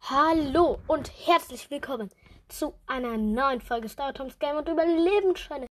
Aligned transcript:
Hallo 0.00 0.78
und 0.86 1.10
herzlich 1.26 1.70
willkommen 1.70 2.10
zu 2.48 2.72
einer 2.86 3.16
neuen 3.16 3.60
Folge 3.60 3.88
Star 3.88 4.14
Toms 4.14 4.38
Game 4.38 4.56
und 4.56 4.68
Überlebensscheine. 4.68 5.66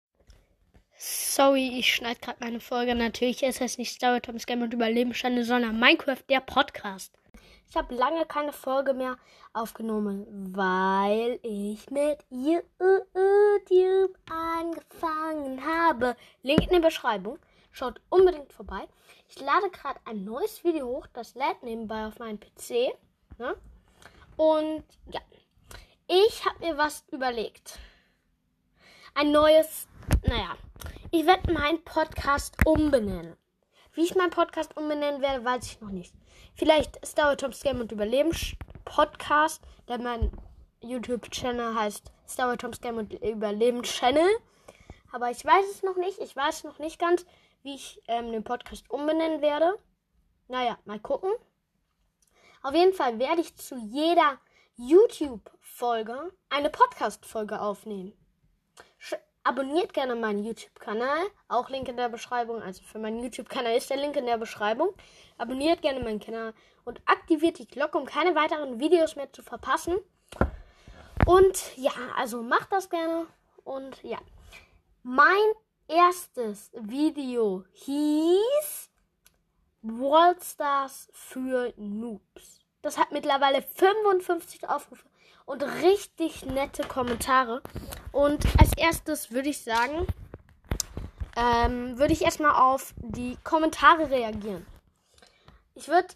Sorry, 0.97 1.79
ich 1.79 1.95
schneide 1.95 2.21
gerade 2.21 2.39
meine 2.41 2.61
Folge. 2.61 2.95
Natürlich 2.95 3.43
ist 3.43 3.61
es 3.61 3.77
nicht 3.77 3.95
Star 3.95 4.21
Toms 4.21 4.47
Game 4.47 4.63
und 4.63 4.73
Überlebensscheine, 4.73 5.45
sondern 5.45 5.79
Minecraft, 5.79 6.23
der 6.29 6.41
Podcast. 6.41 7.13
Ich 7.69 7.77
habe 7.77 7.95
lange 7.95 8.25
keine 8.27 8.53
Folge 8.53 8.95
mehr 8.95 9.19
aufgenommen, 9.53 10.27
weil 10.57 11.39
ich 11.43 11.91
mit 11.91 12.19
YouTube 12.31 14.19
angefangen 14.31 15.65
habe. 15.65 16.17
Link 16.43 16.63
in 16.63 16.71
der 16.71 16.89
Beschreibung. 16.89 17.39
Schaut 17.75 18.01
unbedingt 18.09 18.53
vorbei. 18.53 18.87
Ich 19.29 19.41
lade 19.41 19.69
gerade 19.69 19.99
ein 20.05 20.23
neues 20.23 20.63
Video 20.63 20.87
hoch. 20.87 21.09
Das 21.13 21.35
lädt 21.35 21.65
nebenbei 21.65 22.07
auf 22.07 22.21
meinen 22.21 22.39
PC. 22.39 22.97
Ne? 23.37 23.57
Und 24.37 24.85
ja, 25.11 25.21
ich 26.07 26.47
habe 26.47 26.61
mir 26.61 26.79
was 26.79 27.05
überlegt. 27.11 27.81
Ein 29.17 29.33
neues, 29.33 29.89
naja, 30.23 30.57
ich 31.11 31.27
werde 31.27 31.53
meinen 31.53 31.83
Podcast 31.83 32.55
umbenennen. 32.65 33.37
Wie 33.95 34.05
ich 34.05 34.15
meinen 34.15 34.31
Podcast 34.31 34.77
umbenennen 34.77 35.21
werde, 35.21 35.45
weiß 35.45 35.67
ich 35.67 35.81
noch 35.81 35.91
nicht. 35.91 36.15
Vielleicht 36.55 37.05
Star 37.05 37.37
Toms 37.37 37.61
Game 37.61 37.81
und 37.81 37.91
Überleben 37.91 38.31
Podcast, 38.85 39.65
denn 39.89 40.05
mein 40.05 40.31
YouTube-Channel 40.81 41.75
heißt 41.75 42.13
Star 42.29 42.57
Toms 42.57 42.81
Game 42.81 42.99
und 42.99 43.15
Überleben 43.15 43.83
Channel. 43.83 44.29
Aber 45.11 45.31
ich 45.31 45.45
weiß 45.45 45.65
es 45.71 45.83
noch 45.83 45.97
nicht. 45.97 46.19
Ich 46.21 46.37
weiß 46.37 46.63
noch 46.65 46.79
nicht 46.79 46.99
ganz, 47.01 47.25
wie 47.65 47.75
ich 47.75 48.01
ähm, 48.07 48.31
den 48.31 48.45
Podcast 48.45 48.89
umbenennen 48.91 49.43
werde. 49.43 49.77
Naja, 50.49 50.79
mal 50.85 51.01
gucken. 51.01 51.33
Auf 52.63 52.75
jeden 52.75 52.93
Fall 52.93 53.19
werde 53.19 53.41
ich 53.41 53.57
zu 53.57 53.77
jeder 53.77 54.39
YouTube-Folge 54.77 56.33
eine 56.51 56.71
Podcast-Folge 56.71 57.61
aufnehmen. 57.61 58.13
Sch 58.99 59.15
abonniert 59.43 59.93
gerne 59.93 60.15
meinen 60.15 60.45
YouTube-Kanal. 60.45 61.27
Auch 61.49 61.69
Link 61.69 61.89
in 61.89 61.97
der 61.97 62.09
Beschreibung. 62.09 62.63
Also 62.63 62.83
für 62.83 62.99
meinen 62.99 63.23
YouTube-Kanal 63.23 63.77
ist 63.77 63.91
der 63.91 63.97
Link 63.97 64.17
in 64.17 64.27
der 64.27 64.39
Beschreibung. 64.39 64.95
Abonniert 65.39 65.83
gerne 65.83 66.01
meinen 66.01 66.21
Kanal 66.21 66.55
und 66.85 67.01
aktiviert 67.07 67.59
die 67.59 67.67
Glocke, 67.67 67.99
um 67.99 68.05
keine 68.05 68.35
weiteren 68.35 68.79
Videos 68.79 69.17
mehr 69.17 69.33
zu 69.33 69.43
verpassen. 69.43 69.99
Und 71.27 71.77
ja, 71.77 71.93
also 72.17 72.43
macht 72.43 72.73
das 72.73 72.91
gerne. 72.91 73.27
Und 73.65 74.03
ja, 74.03 74.19
mein 75.03 75.53
erstes 75.89 76.71
Video 76.75 77.65
hieß 77.73 78.91
Worldstars 79.83 81.09
für 81.13 81.73
Noobs. 81.77 82.61
Das 82.83 82.99
hat 82.99 83.13
mittlerweile 83.13 83.63
55 83.63 84.69
Aufrufe 84.69 85.07
und 85.47 85.63
richtig 85.63 86.45
nette 86.45 86.87
Kommentare. 86.87 87.63
Und 88.13 88.47
als 88.59 88.73
erstes 88.77 89.31
würde 89.31 89.51
ich 89.51 89.63
sagen, 89.63 90.07
ähm, 91.37 91.99
würde 91.99 92.13
ich 92.13 92.23
erstmal 92.23 92.55
auf 92.55 92.95
die 92.97 93.37
Kommentare 93.43 94.11
reagieren. 94.11 94.67
Ich 95.75 95.89
würde 95.89 96.15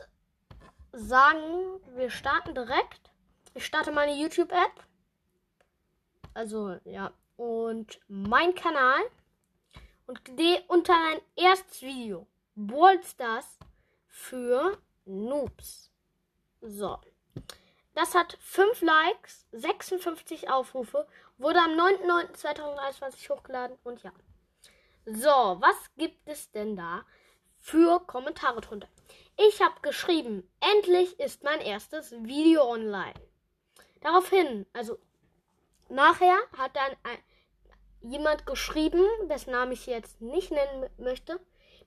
sagen, 0.92 1.80
wir 1.96 2.10
starten 2.10 2.54
direkt. 2.54 3.10
Ich 3.54 3.66
starte 3.66 3.90
meine 3.92 4.14
YouTube-App. 4.14 4.84
Also, 6.34 6.76
ja. 6.84 7.10
Und 7.36 8.00
mein 8.08 8.54
Kanal. 8.54 9.00
Und 10.08 10.22
unter 10.68 10.94
mein 10.94 11.20
erstes 11.36 11.82
Video. 11.82 12.26
Ballstars 12.54 13.58
für 14.06 14.78
Noobs. 15.04 15.90
So. 16.62 16.98
Das 17.92 18.14
hat 18.14 18.38
5 18.40 18.80
Likes, 18.80 19.46
56 19.52 20.48
Aufrufe, 20.48 21.06
wurde 21.36 21.58
am 21.58 21.72
9.9.2023 21.72 23.28
hochgeladen 23.28 23.76
und 23.84 24.02
ja. 24.02 24.12
So, 25.04 25.58
was 25.60 25.76
gibt 25.98 26.26
es 26.26 26.50
denn 26.52 26.74
da 26.74 27.04
für 27.58 28.00
Kommentare 28.06 28.62
drunter? 28.62 28.88
Ich 29.36 29.60
habe 29.60 29.78
geschrieben, 29.82 30.50
endlich 30.60 31.20
ist 31.20 31.44
mein 31.44 31.60
erstes 31.60 32.12
Video 32.12 32.66
online. 32.66 33.20
Daraufhin, 34.00 34.64
also 34.72 34.98
nachher 35.90 36.38
hat 36.56 36.74
dann 36.76 36.96
ein, 37.02 37.18
jemand 38.10 38.46
geschrieben, 38.46 39.02
dessen 39.28 39.52
Namen 39.52 39.72
ich 39.72 39.86
jetzt 39.86 40.20
nicht 40.20 40.50
nennen 40.50 40.88
möchte. 40.98 41.40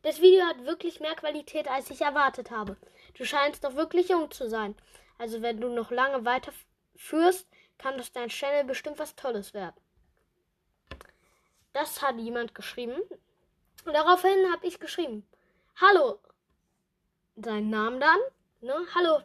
Das 0.03 0.21
Video 0.21 0.43
hat 0.45 0.65
wirklich 0.65 0.99
mehr 0.99 1.15
Qualität, 1.15 1.67
als 1.67 1.89
ich 1.89 2.01
erwartet 2.01 2.51
habe. 2.51 2.77
Du 3.17 3.25
scheinst 3.25 3.63
doch 3.63 3.75
wirklich 3.75 4.09
jung 4.09 4.31
zu 4.31 4.49
sein. 4.49 4.75
Also 5.17 5.41
wenn 5.41 5.61
du 5.61 5.69
noch 5.69 5.91
lange 5.91 6.25
weiterführst, 6.25 7.47
kann 7.77 7.97
das 7.97 8.11
dein 8.11 8.29
Channel 8.29 8.63
bestimmt 8.63 8.99
was 8.99 9.15
Tolles 9.15 9.53
werden. 9.53 9.75
Das 11.73 12.01
hat 12.01 12.17
jemand 12.17 12.55
geschrieben. 12.55 12.99
Und 13.85 13.93
daraufhin 13.93 14.51
habe 14.51 14.67
ich 14.67 14.79
geschrieben. 14.79 15.27
Hallo. 15.79 16.19
Seinen 17.35 17.69
Namen 17.69 17.99
dann. 17.99 18.19
Ne? 18.61 18.75
Hallo. 18.93 19.21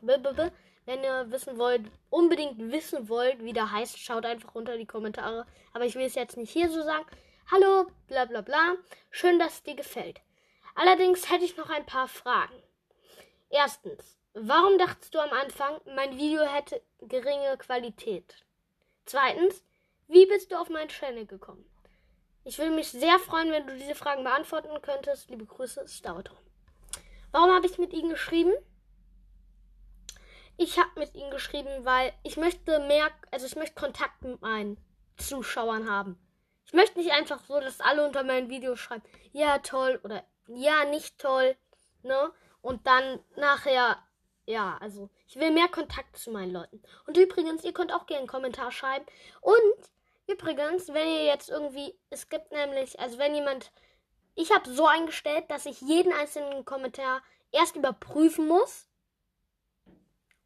Wenn 0.87 1.05
ihr 1.05 1.31
wissen 1.31 1.59
wollt, 1.59 1.83
unbedingt 2.09 2.59
wissen 2.73 3.09
wollt, 3.11 3.45
wie 3.45 3.53
der 3.53 3.71
heißt, 3.71 3.99
schaut 3.99 4.25
einfach 4.25 4.55
unter 4.55 4.79
die 4.79 4.87
Kommentare. 4.87 5.45
Aber 5.75 5.85
ich 5.85 5.95
will 5.95 6.07
es 6.07 6.15
jetzt 6.15 6.39
nicht 6.39 6.51
hier 6.51 6.71
so 6.71 6.83
sagen. 6.83 7.05
Hallo, 7.51 7.87
bla 8.09 8.25
bla 8.25 8.41
bla. 8.41 8.77
Schön, 9.11 9.39
dass 9.39 9.55
es 9.55 9.63
dir 9.63 9.75
gefällt. 9.75 10.21
Allerdings 10.75 11.31
hätte 11.31 11.45
ich 11.45 11.57
noch 11.57 11.69
ein 11.69 11.85
paar 11.85 12.09
Fragen. 12.09 12.63
Erstens, 13.51 14.17
Warum 14.39 14.77
dachtest 14.77 15.15
du 15.15 15.19
am 15.19 15.31
Anfang, 15.31 15.81
mein 15.95 16.19
Video 16.19 16.43
hätte 16.43 16.83
geringe 17.01 17.57
Qualität? 17.57 18.45
Zweitens, 19.07 19.65
wie 20.09 20.27
bist 20.27 20.53
du 20.53 20.57
auf 20.57 20.69
meinen 20.69 20.91
Channel 20.91 21.25
gekommen? 21.25 21.65
Ich 22.45 22.59
würde 22.59 22.75
mich 22.75 22.89
sehr 22.89 23.19
freuen, 23.19 23.51
wenn 23.51 23.67
du 23.67 23.75
diese 23.75 23.95
Fragen 23.95 24.25
beantworten 24.25 24.83
könntest. 24.83 25.31
Liebe 25.31 25.47
Grüße, 25.47 25.89
Stautor. 25.89 26.37
Warum 27.33 27.51
habe 27.51 27.65
ich 27.67 27.79
mit 27.79 27.95
ihm 27.95 28.11
geschrieben? 28.11 28.53
Ich 30.57 30.79
habe 30.79 30.91
mit 30.97 31.15
ihm 31.15 31.31
geschrieben, 31.31 31.85
weil 31.85 32.13
ich 32.23 32.37
möchte 32.37 32.79
mehr, 32.81 33.11
also 33.31 33.47
ich 33.47 33.57
möchte 33.57 33.75
Kontakt 33.75 34.23
mit 34.23 34.41
meinen 34.41 34.79
Zuschauern 35.19 35.91
haben. 35.91 36.19
Ich 36.65 36.73
möchte 36.73 36.99
nicht 36.99 37.13
einfach 37.13 37.41
so, 37.47 37.61
dass 37.61 37.81
alle 37.81 38.07
unter 38.07 38.25
meinen 38.25 38.49
Videos 38.49 38.81
schreiben, 38.81 39.05
ja 39.33 39.59
toll 39.59 40.01
oder 40.03 40.25
ja 40.49 40.85
nicht 40.85 41.19
toll, 41.19 41.57
ne? 42.03 42.33
Und 42.63 42.87
dann 42.87 43.21
nachher 43.37 44.03
ja, 44.47 44.79
also 44.81 45.11
ich 45.27 45.37
will 45.37 45.51
mehr 45.51 45.69
Kontakt 45.69 46.17
zu 46.17 46.31
meinen 46.31 46.53
Leuten. 46.53 46.81
Und 47.07 47.17
übrigens, 47.17 47.65
ihr 47.65 47.73
könnt 47.73 47.93
auch 47.93 48.07
gerne 48.07 48.21
einen 48.21 48.29
Kommentar 48.29 48.71
schreiben. 48.71 49.05
Und 49.41 49.91
übrigens, 50.29 50.89
wenn 50.89 51.09
ihr 51.09 51.25
jetzt 51.25 51.51
irgendwie, 51.51 51.99
es 52.11 52.29
gibt 52.29 52.53
nämlich, 52.53 52.99
also 53.01 53.19
wenn 53.19 53.35
jemand, 53.35 53.73
ich 54.37 54.53
habe 54.53 54.71
so 54.73 54.87
eingestellt, 54.87 55.51
dass 55.51 55.67
ich 55.67 55.81
jeden 55.81 56.13
einzelnen 56.13 56.65
Kommentar 56.65 57.23
erst 57.51 57.77
überprüfen 57.77 58.47
muss 58.47 58.86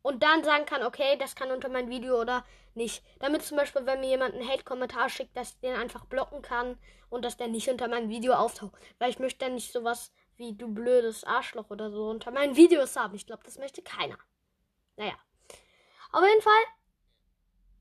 und 0.02 0.22
dann 0.22 0.44
sagen 0.44 0.66
kann, 0.66 0.82
okay, 0.82 1.16
das 1.18 1.34
kann 1.34 1.50
unter 1.50 1.68
mein 1.68 1.90
Video 1.90 2.20
oder 2.20 2.44
nicht. 2.74 3.04
Damit 3.18 3.42
zum 3.42 3.56
Beispiel, 3.56 3.84
wenn 3.86 4.00
mir 4.00 4.08
jemand 4.08 4.34
einen 4.34 4.48
Hate-Kommentar 4.48 5.08
schickt, 5.08 5.36
dass 5.36 5.50
ich 5.50 5.60
den 5.60 5.74
einfach 5.74 6.04
blocken 6.06 6.42
kann 6.42 6.78
und 7.10 7.24
dass 7.24 7.36
der 7.36 7.48
nicht 7.48 7.68
unter 7.68 7.88
meinem 7.88 8.08
Video 8.08 8.34
auftaucht. 8.34 8.72
Weil 8.98 9.10
ich 9.10 9.18
möchte 9.18 9.44
dann 9.44 9.54
nicht 9.54 9.72
sowas 9.72 10.12
wie 10.36 10.54
du 10.54 10.68
blödes 10.72 11.24
Arschloch 11.24 11.68
oder 11.70 11.90
so 11.90 12.08
unter 12.08 12.30
meinen 12.30 12.56
Videos 12.56 12.96
haben. 12.96 13.14
Ich 13.14 13.26
glaube, 13.26 13.42
das 13.44 13.58
möchte 13.58 13.82
keiner. 13.82 14.16
Naja. 14.96 15.14
Auf 16.12 16.24
jeden 16.26 16.42
Fall, 16.42 16.62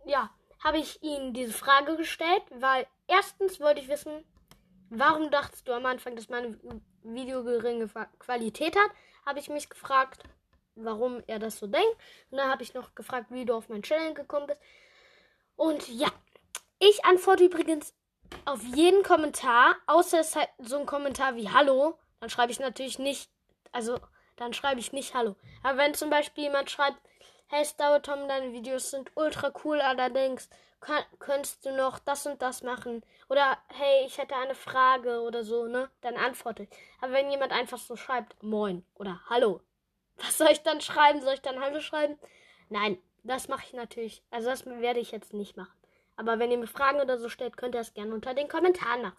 ja, 0.05 0.29
habe 0.63 0.77
ich 0.77 1.01
ihm 1.01 1.33
diese 1.33 1.53
Frage 1.53 1.95
gestellt, 1.95 2.43
weil 2.51 2.85
erstens 3.07 3.59
wollte 3.59 3.79
ich 3.79 3.87
wissen, 3.87 4.25
warum 4.89 5.31
dachtest 5.31 5.67
du 5.67 5.73
am 5.73 5.85
Anfang, 5.85 6.15
dass 6.15 6.29
mein 6.29 6.59
Video 7.01 7.43
geringe 7.43 7.87
Qualität 8.19 8.75
hat? 8.75 8.91
Habe 9.25 9.39
ich 9.39 9.49
mich 9.49 9.69
gefragt, 9.69 10.23
warum 10.83 11.23
er 11.27 11.39
das 11.39 11.59
so 11.59 11.67
denkt. 11.67 11.95
Und 12.31 12.37
dann 12.37 12.49
habe 12.49 12.63
ich 12.63 12.73
noch 12.73 12.95
gefragt, 12.95 13.27
wie 13.29 13.45
du 13.45 13.53
auf 13.55 13.69
meinen 13.69 13.83
Channel 13.83 14.13
gekommen 14.13 14.47
bist. 14.47 14.59
Und 15.55 15.87
ja, 15.89 16.09
ich 16.79 17.03
antworte 17.05 17.45
übrigens 17.45 17.93
auf 18.45 18.63
jeden 18.63 19.03
Kommentar, 19.03 19.75
außer 19.87 20.19
es 20.19 20.29
ist 20.29 20.35
halt 20.35 20.49
so 20.59 20.77
ein 20.77 20.85
Kommentar 20.85 21.35
wie 21.35 21.49
Hallo 21.49 21.97
dann 22.19 22.29
schreibe 22.29 22.51
ich 22.51 22.59
natürlich 22.59 22.99
nicht, 22.99 23.31
also 23.71 23.99
dann 24.35 24.53
schreibe 24.53 24.79
ich 24.79 24.93
nicht 24.93 25.13
Hallo. 25.13 25.35
Aber 25.63 25.77
wenn 25.77 25.93
zum 25.93 26.09
Beispiel 26.09 26.45
jemand 26.45 26.69
schreibt, 26.69 26.99
hey 27.47 27.65
Star 27.65 28.01
Tom, 28.01 28.27
deine 28.27 28.51
Videos 28.51 28.91
sind 28.91 29.11
ultra 29.15 29.51
cool, 29.63 29.81
allerdings 29.81 30.49
kann, 30.81 31.03
könntest 31.19 31.65
du 31.65 31.75
noch 31.75 31.99
das 31.99 32.25
und 32.25 32.41
das 32.41 32.61
machen. 32.61 33.03
Oder 33.29 33.57
hey, 33.69 34.05
ich 34.05 34.17
hätte 34.17 34.35
eine 34.35 34.55
Frage 34.55 35.21
oder 35.21 35.43
so, 35.43 35.67
ne? 35.67 35.89
Dann 36.01 36.15
antworte 36.15 36.63
ich. 36.63 36.69
Aber 37.01 37.13
wenn 37.13 37.31
jemand 37.31 37.51
einfach 37.51 37.77
so 37.77 37.95
schreibt, 37.95 38.41
moin 38.43 38.85
oder 38.95 39.21
hallo, 39.29 39.61
was 40.19 40.37
soll 40.37 40.49
ich 40.51 40.61
dann 40.63 40.81
schreiben? 40.81 41.21
Soll 41.21 41.35
ich 41.35 41.41
dann 41.41 41.59
Hallo 41.61 41.79
schreiben? 41.79 42.17
Nein, 42.69 42.97
das 43.23 43.47
mache 43.47 43.65
ich 43.65 43.73
natürlich. 43.73 44.23
Also 44.31 44.49
das 44.49 44.65
werde 44.65 44.99
ich 44.99 45.11
jetzt 45.11 45.33
nicht 45.33 45.57
machen. 45.57 45.73
Aber 46.15 46.39
wenn 46.39 46.51
ihr 46.51 46.57
mir 46.57 46.67
Fragen 46.67 46.99
oder 46.99 47.17
so 47.17 47.29
stellt, 47.29 47.57
könnt 47.57 47.75
ihr 47.75 47.79
das 47.79 47.93
gerne 47.93 48.13
unter 48.13 48.33
den 48.33 48.47
Kommentaren 48.49 49.01
machen. 49.01 49.17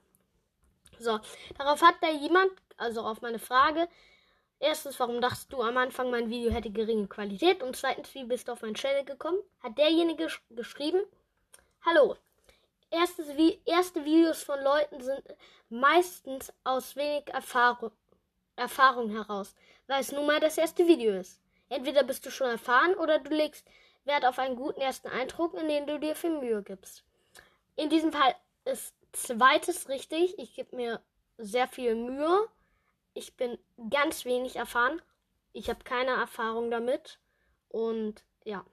So, 0.99 1.19
darauf 1.57 1.83
hat 1.83 1.95
da 2.03 2.11
jemand, 2.11 2.53
also 2.77 3.03
auf 3.03 3.23
meine 3.23 3.39
Frage, 3.39 3.89
Erstens, 4.63 5.01
warum 5.01 5.23
dachtest 5.23 5.51
du 5.55 5.63
am 5.63 5.79
Anfang, 5.79 6.11
mein 6.11 6.29
Video 6.29 6.53
hätte 6.53 6.71
geringe 6.71 7.09
Qualität? 7.09 7.63
Und 7.63 7.77
zweitens, 7.77 8.15
wie 8.15 8.25
bist 8.25 8.47
du 8.47 8.53
auf 8.53 8.61
mein 8.61 8.75
Channel 8.75 9.07
gekommen? 9.07 9.39
Hat 9.63 9.79
derjenige 9.79 10.29
geschrieben, 10.51 11.01
Hallo. 11.83 12.17
Erstes, 12.91 13.39
wie, 13.39 13.63
erste 13.65 14.05
Videos 14.05 14.43
von 14.43 14.63
Leuten 14.63 15.01
sind 15.01 15.23
meistens 15.71 16.53
aus 16.63 16.95
wenig 16.95 17.29
Erfahrung, 17.29 17.91
Erfahrung 18.61 19.11
heraus, 19.11 19.55
weil 19.87 20.01
es 20.01 20.13
nun 20.13 20.27
mal 20.27 20.39
das 20.39 20.59
erste 20.59 20.87
Video 20.87 21.13
ist. 21.15 21.41
Entweder 21.69 22.03
bist 22.03 22.25
du 22.27 22.31
schon 22.31 22.51
erfahren 22.51 22.95
oder 22.95 23.19
du 23.19 23.35
legst 23.35 23.67
Wert 24.05 24.25
auf 24.25 24.39
einen 24.39 24.57
guten 24.57 24.81
ersten 24.81 25.09
Eindruck, 25.09 25.55
in 25.55 25.69
dem 25.69 25.87
du 25.87 25.99
dir 25.99 26.15
viel 26.15 26.39
Mühe 26.39 26.63
gibst. 26.63 27.05
In 27.77 27.91
diesem 27.91 28.13
Fall 28.13 28.35
ist 28.65 28.95
zweites 29.13 29.89
richtig. 29.89 30.39
Ich 30.39 30.55
gebe 30.55 30.77
mir 30.77 31.01
sehr 31.39 31.69
viel 31.69 31.95
Mühe. 31.95 32.49
Ich 33.15 33.37
bin 33.37 33.59
ganz 33.91 34.25
wenig 34.25 34.57
erfahren. 34.57 35.01
Ich 35.53 35.69
habe 35.69 35.85
keine 35.85 36.13
Erfahrung 36.13 36.71
damit. 36.71 37.19
Und 37.69 38.23
ja. 38.45 38.65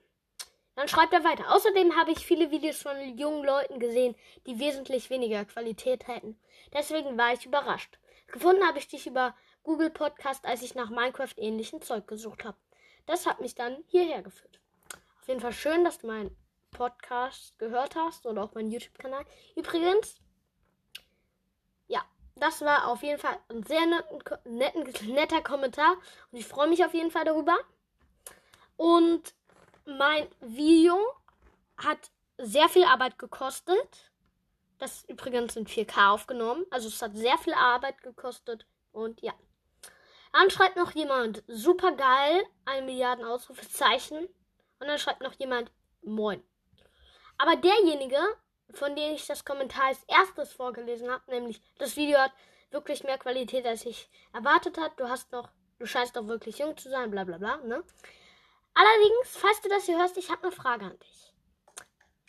Dann 0.74 0.88
schreibt 0.88 1.12
er 1.12 1.24
weiter. 1.24 1.52
Außerdem 1.54 1.96
habe 1.96 2.12
ich 2.12 2.18
viele 2.18 2.50
Videos 2.50 2.82
von 2.82 3.18
jungen 3.18 3.44
Leuten 3.44 3.80
gesehen, 3.80 4.14
die 4.46 4.60
wesentlich 4.60 5.10
weniger 5.10 5.44
Qualität 5.44 6.06
hätten. 6.06 6.38
Deswegen 6.72 7.18
war 7.18 7.32
ich 7.32 7.46
überrascht. 7.46 7.98
Gefunden 8.28 8.64
habe 8.66 8.78
ich 8.78 8.88
dich 8.88 9.06
über 9.06 9.34
Google 9.68 9.90
Podcast, 9.90 10.46
als 10.46 10.62
ich 10.62 10.74
nach 10.74 10.88
Minecraft 10.88 11.34
ähnlichen 11.36 11.82
Zeug 11.82 12.06
gesucht 12.06 12.42
habe. 12.42 12.56
Das 13.04 13.26
hat 13.26 13.42
mich 13.42 13.54
dann 13.54 13.84
hierher 13.88 14.22
geführt. 14.22 14.60
Auf 15.20 15.28
jeden 15.28 15.40
Fall 15.40 15.52
schön, 15.52 15.84
dass 15.84 15.98
du 15.98 16.06
meinen 16.06 16.34
Podcast 16.70 17.58
gehört 17.58 17.94
hast 17.94 18.24
oder 18.24 18.44
auch 18.44 18.54
meinen 18.54 18.70
YouTube-Kanal. 18.70 19.26
Übrigens, 19.56 20.22
ja, 21.86 22.02
das 22.36 22.62
war 22.62 22.88
auf 22.88 23.02
jeden 23.02 23.18
Fall 23.18 23.38
ein 23.50 23.62
sehr 23.62 23.84
netten, 24.46 24.90
netter 25.14 25.42
Kommentar 25.42 25.98
und 26.32 26.38
ich 26.38 26.46
freue 26.46 26.68
mich 26.68 26.82
auf 26.82 26.94
jeden 26.94 27.10
Fall 27.10 27.26
darüber. 27.26 27.58
Und 28.78 29.34
mein 29.84 30.28
Video 30.40 30.98
hat 31.76 32.10
sehr 32.38 32.70
viel 32.70 32.84
Arbeit 32.84 33.18
gekostet. 33.18 34.12
Das 34.78 35.04
übrigens 35.10 35.56
in 35.56 35.66
4K 35.66 36.08
aufgenommen. 36.08 36.64
Also 36.70 36.88
es 36.88 37.02
hat 37.02 37.14
sehr 37.14 37.36
viel 37.36 37.52
Arbeit 37.52 38.02
gekostet. 38.02 38.64
Und 38.92 39.20
ja. 39.20 39.34
Dann 40.32 40.50
schreibt 40.50 40.76
noch 40.76 40.92
jemand, 40.92 41.42
super 41.46 41.92
geil, 41.92 42.44
ein 42.64 42.86
Milliarden 42.86 43.24
Ausrufezeichen. 43.24 44.26
Und 44.80 44.86
dann 44.86 44.98
schreibt 44.98 45.20
noch 45.20 45.32
jemand, 45.34 45.70
moin. 46.02 46.42
Aber 47.38 47.56
derjenige, 47.56 48.18
von 48.72 48.94
dem 48.94 49.14
ich 49.14 49.26
das 49.26 49.44
Kommentar 49.44 49.86
als 49.86 50.04
erstes 50.04 50.52
vorgelesen 50.52 51.10
habe, 51.10 51.30
nämlich 51.30 51.60
das 51.78 51.96
Video 51.96 52.18
hat 52.18 52.32
wirklich 52.70 53.02
mehr 53.04 53.18
Qualität, 53.18 53.66
als 53.66 53.86
ich 53.86 54.08
erwartet 54.32 54.78
habe. 54.78 54.94
Du 54.96 55.08
hast 55.08 55.32
noch, 55.32 55.48
du 55.78 55.86
scheinst 55.86 56.16
doch 56.16 56.26
wirklich 56.26 56.58
jung 56.58 56.76
zu 56.76 56.90
sein, 56.90 57.10
bla 57.10 57.24
bla 57.24 57.38
bla, 57.38 57.56
ne? 57.58 57.82
Allerdings, 58.74 59.36
falls 59.36 59.60
du 59.60 59.68
das 59.68 59.86
hier 59.86 59.98
hörst, 59.98 60.16
ich 60.16 60.30
habe 60.30 60.44
eine 60.44 60.52
Frage 60.52 60.84
an 60.84 60.98
dich. 61.00 61.32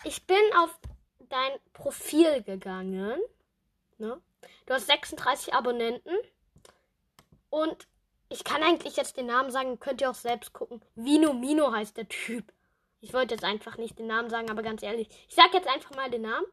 Ich 0.04 0.26
bin 0.26 0.42
auf 0.58 0.80
dein 1.20 1.60
Profil 1.74 2.42
gegangen. 2.42 3.20
Ne? 3.98 4.20
Du 4.66 4.74
hast 4.74 4.88
36 4.88 5.54
Abonnenten. 5.54 6.16
Und 7.50 7.88
ich 8.30 8.44
kann 8.44 8.62
eigentlich 8.62 8.96
jetzt 8.96 9.18
den 9.18 9.26
Namen 9.26 9.52
sagen, 9.52 9.80
könnt 9.80 10.02
ihr 10.02 10.10
auch 10.10 10.16
selbst 10.16 10.54
gucken. 10.54 10.84
Vino 10.96 11.34
Mino 11.34 11.72
heißt 11.72 11.98
der 11.98 12.08
Typ. 12.08 12.54
Ich 13.02 13.14
wollte 13.14 13.34
jetzt 13.34 13.44
einfach 13.44 13.78
nicht 13.78 13.98
den 13.98 14.08
Namen 14.08 14.30
sagen, 14.30 14.52
aber 14.52 14.62
ganz 14.62 14.84
ehrlich, 14.84 15.10
ich 15.28 15.36
sage 15.36 15.54
jetzt 15.54 15.68
einfach 15.68 15.96
mal 15.96 16.10
den 16.12 16.24
Namen. 16.24 16.46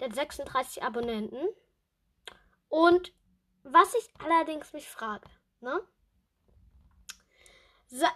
Der 0.00 0.08
hat 0.08 0.14
36 0.14 0.82
Abonnenten. 0.82 1.48
Und 2.68 3.12
was 3.62 3.94
ich 3.94 4.08
allerdings 4.18 4.72
mich 4.72 4.88
frage, 4.88 5.28
ne? 5.60 5.80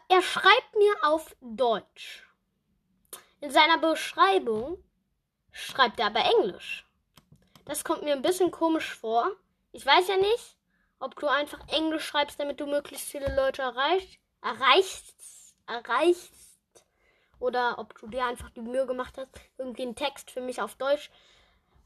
Er 0.09 0.23
schreibt 0.23 0.75
mir 0.77 0.93
auf 1.03 1.37
Deutsch. 1.41 2.29
In 3.41 3.53
seiner 3.53 3.79
Beschreibung 3.79 4.83
schreibt 5.53 6.01
er 6.01 6.07
aber 6.07 6.25
Englisch. 6.39 6.85
Das 7.65 7.85
kommt 7.85 8.03
mir 8.03 8.13
ein 8.13 8.23
bisschen 8.23 8.51
komisch 8.51 8.93
vor. 8.93 9.31
Ich 9.71 9.87
weiß 9.87 10.09
ja 10.09 10.17
nicht, 10.17 10.58
ob 11.01 11.19
du 11.19 11.27
einfach 11.29 11.61
Englisch 11.69 12.05
schreibst, 12.05 12.39
damit 12.41 12.61
du 12.61 12.67
möglichst 12.67 13.09
viele 13.09 13.35
Leute 13.35 13.63
erreichst, 13.63 14.19
erreichst, 14.43 15.55
erreichst, 15.67 16.33
oder 17.39 17.79
ob 17.79 17.99
du 17.99 18.09
dir 18.09 18.25
einfach 18.25 18.51
die 18.51 18.61
Mühe 18.61 18.87
gemacht 18.87 19.17
hast, 19.17 19.31
irgendwie 19.59 19.83
einen 19.83 19.95
Text 19.95 20.31
für 20.31 20.41
mich 20.41 20.61
auf 20.61 20.75
Deutsch 20.75 21.11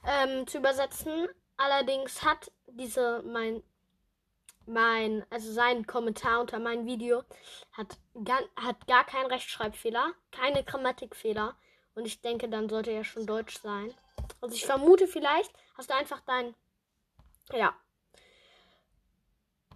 ähm, 0.06 0.46
zu 0.46 0.58
übersetzen. 0.58 1.28
Allerdings 1.56 2.24
hat 2.24 2.50
diese 2.66 3.22
mein 3.22 3.62
mein, 4.66 5.26
also 5.30 5.52
sein 5.52 5.86
Kommentar 5.86 6.40
unter 6.40 6.58
meinem 6.58 6.86
Video 6.86 7.24
hat 7.72 7.98
gar, 8.24 8.40
hat 8.56 8.86
gar 8.86 9.04
keinen 9.04 9.26
Rechtschreibfehler, 9.26 10.12
keine 10.30 10.62
Grammatikfehler. 10.64 11.56
Und 11.94 12.06
ich 12.06 12.20
denke, 12.20 12.48
dann 12.48 12.68
sollte 12.68 12.90
er 12.90 13.04
schon 13.04 13.26
Deutsch 13.26 13.58
sein. 13.60 13.92
Also 14.40 14.54
ich 14.54 14.64
vermute 14.64 15.06
vielleicht, 15.06 15.52
hast 15.76 15.90
du 15.90 15.94
einfach 15.94 16.20
dein, 16.20 16.54
ja, 17.52 17.74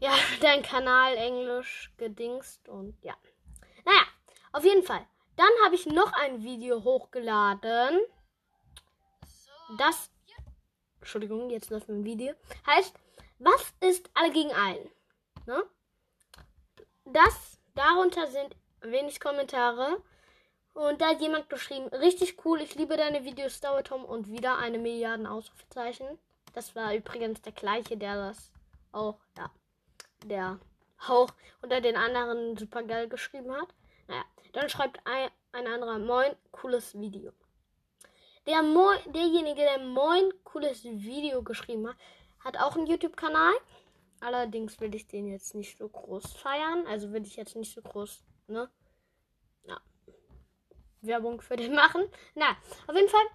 ja, 0.00 0.12
dein 0.40 0.62
Kanal 0.62 1.16
Englisch 1.16 1.92
gedingst 1.96 2.68
und 2.68 2.96
ja. 3.02 3.14
Naja, 3.84 4.02
auf 4.52 4.64
jeden 4.64 4.82
Fall. 4.82 5.06
Dann 5.36 5.50
habe 5.64 5.74
ich 5.74 5.86
noch 5.86 6.12
ein 6.12 6.42
Video 6.42 6.82
hochgeladen. 6.82 8.00
Das, 9.78 10.10
Entschuldigung, 11.00 11.50
jetzt 11.50 11.70
läuft 11.70 11.88
mein 11.88 12.04
Video. 12.04 12.34
Heißt, 12.66 12.94
was 13.38 13.72
ist 13.80 14.08
alle 14.14 14.32
gegen 14.32 14.52
einen? 14.52 14.90
Ne? 15.46 15.62
Das, 17.04 17.58
darunter 17.74 18.26
sind 18.28 18.56
wenig 18.80 19.20
Kommentare. 19.20 20.02
Und 20.72 21.00
da 21.00 21.08
hat 21.08 21.20
jemand 21.20 21.48
geschrieben, 21.48 21.88
richtig 21.88 22.44
cool, 22.44 22.60
ich 22.60 22.74
liebe 22.74 22.96
deine 22.96 23.24
Videos, 23.24 23.60
Tom 23.60 24.04
und 24.04 24.28
wieder 24.28 24.58
eine 24.58 24.78
Milliarden 24.78 25.26
Ausrufezeichen. 25.26 26.06
Das 26.52 26.74
war 26.74 26.94
übrigens 26.94 27.40
der 27.40 27.52
gleiche, 27.52 27.96
der 27.96 28.16
das 28.16 28.52
auch, 28.92 29.18
ja, 29.38 29.50
der 30.28 30.58
auch 31.06 31.28
unter 31.62 31.80
den 31.80 31.96
anderen 31.96 32.56
super 32.56 32.82
geil 32.82 33.08
geschrieben 33.08 33.52
hat. 33.52 33.68
Naja, 34.08 34.24
dann 34.52 34.68
schreibt 34.68 35.00
ein, 35.06 35.30
ein 35.52 35.66
anderer, 35.66 35.98
moin, 35.98 36.34
cooles 36.50 36.98
Video. 36.98 37.32
Der 38.46 38.62
Moin, 38.62 38.98
derjenige, 39.12 39.62
der 39.62 39.80
moin, 39.80 40.32
cooles 40.44 40.84
Video 40.84 41.42
geschrieben 41.42 41.88
hat, 41.88 41.96
hat 42.40 42.56
auch 42.58 42.76
einen 42.76 42.86
YouTube-Kanal. 42.86 43.54
Allerdings 44.20 44.78
will 44.80 44.94
ich 44.94 45.08
den 45.08 45.26
jetzt 45.26 45.54
nicht 45.54 45.76
so 45.76 45.88
groß 45.88 46.32
feiern. 46.34 46.86
Also 46.86 47.12
will 47.12 47.24
ich 47.24 47.36
jetzt 47.36 47.56
nicht 47.56 47.74
so 47.74 47.82
groß, 47.82 48.22
ne? 48.46 48.70
Ja. 49.64 49.80
Werbung 51.00 51.40
für 51.40 51.56
den 51.56 51.74
machen. 51.74 52.08
Na, 52.34 52.56
auf 52.86 52.94
jeden 52.94 53.08
Fall. 53.08 53.26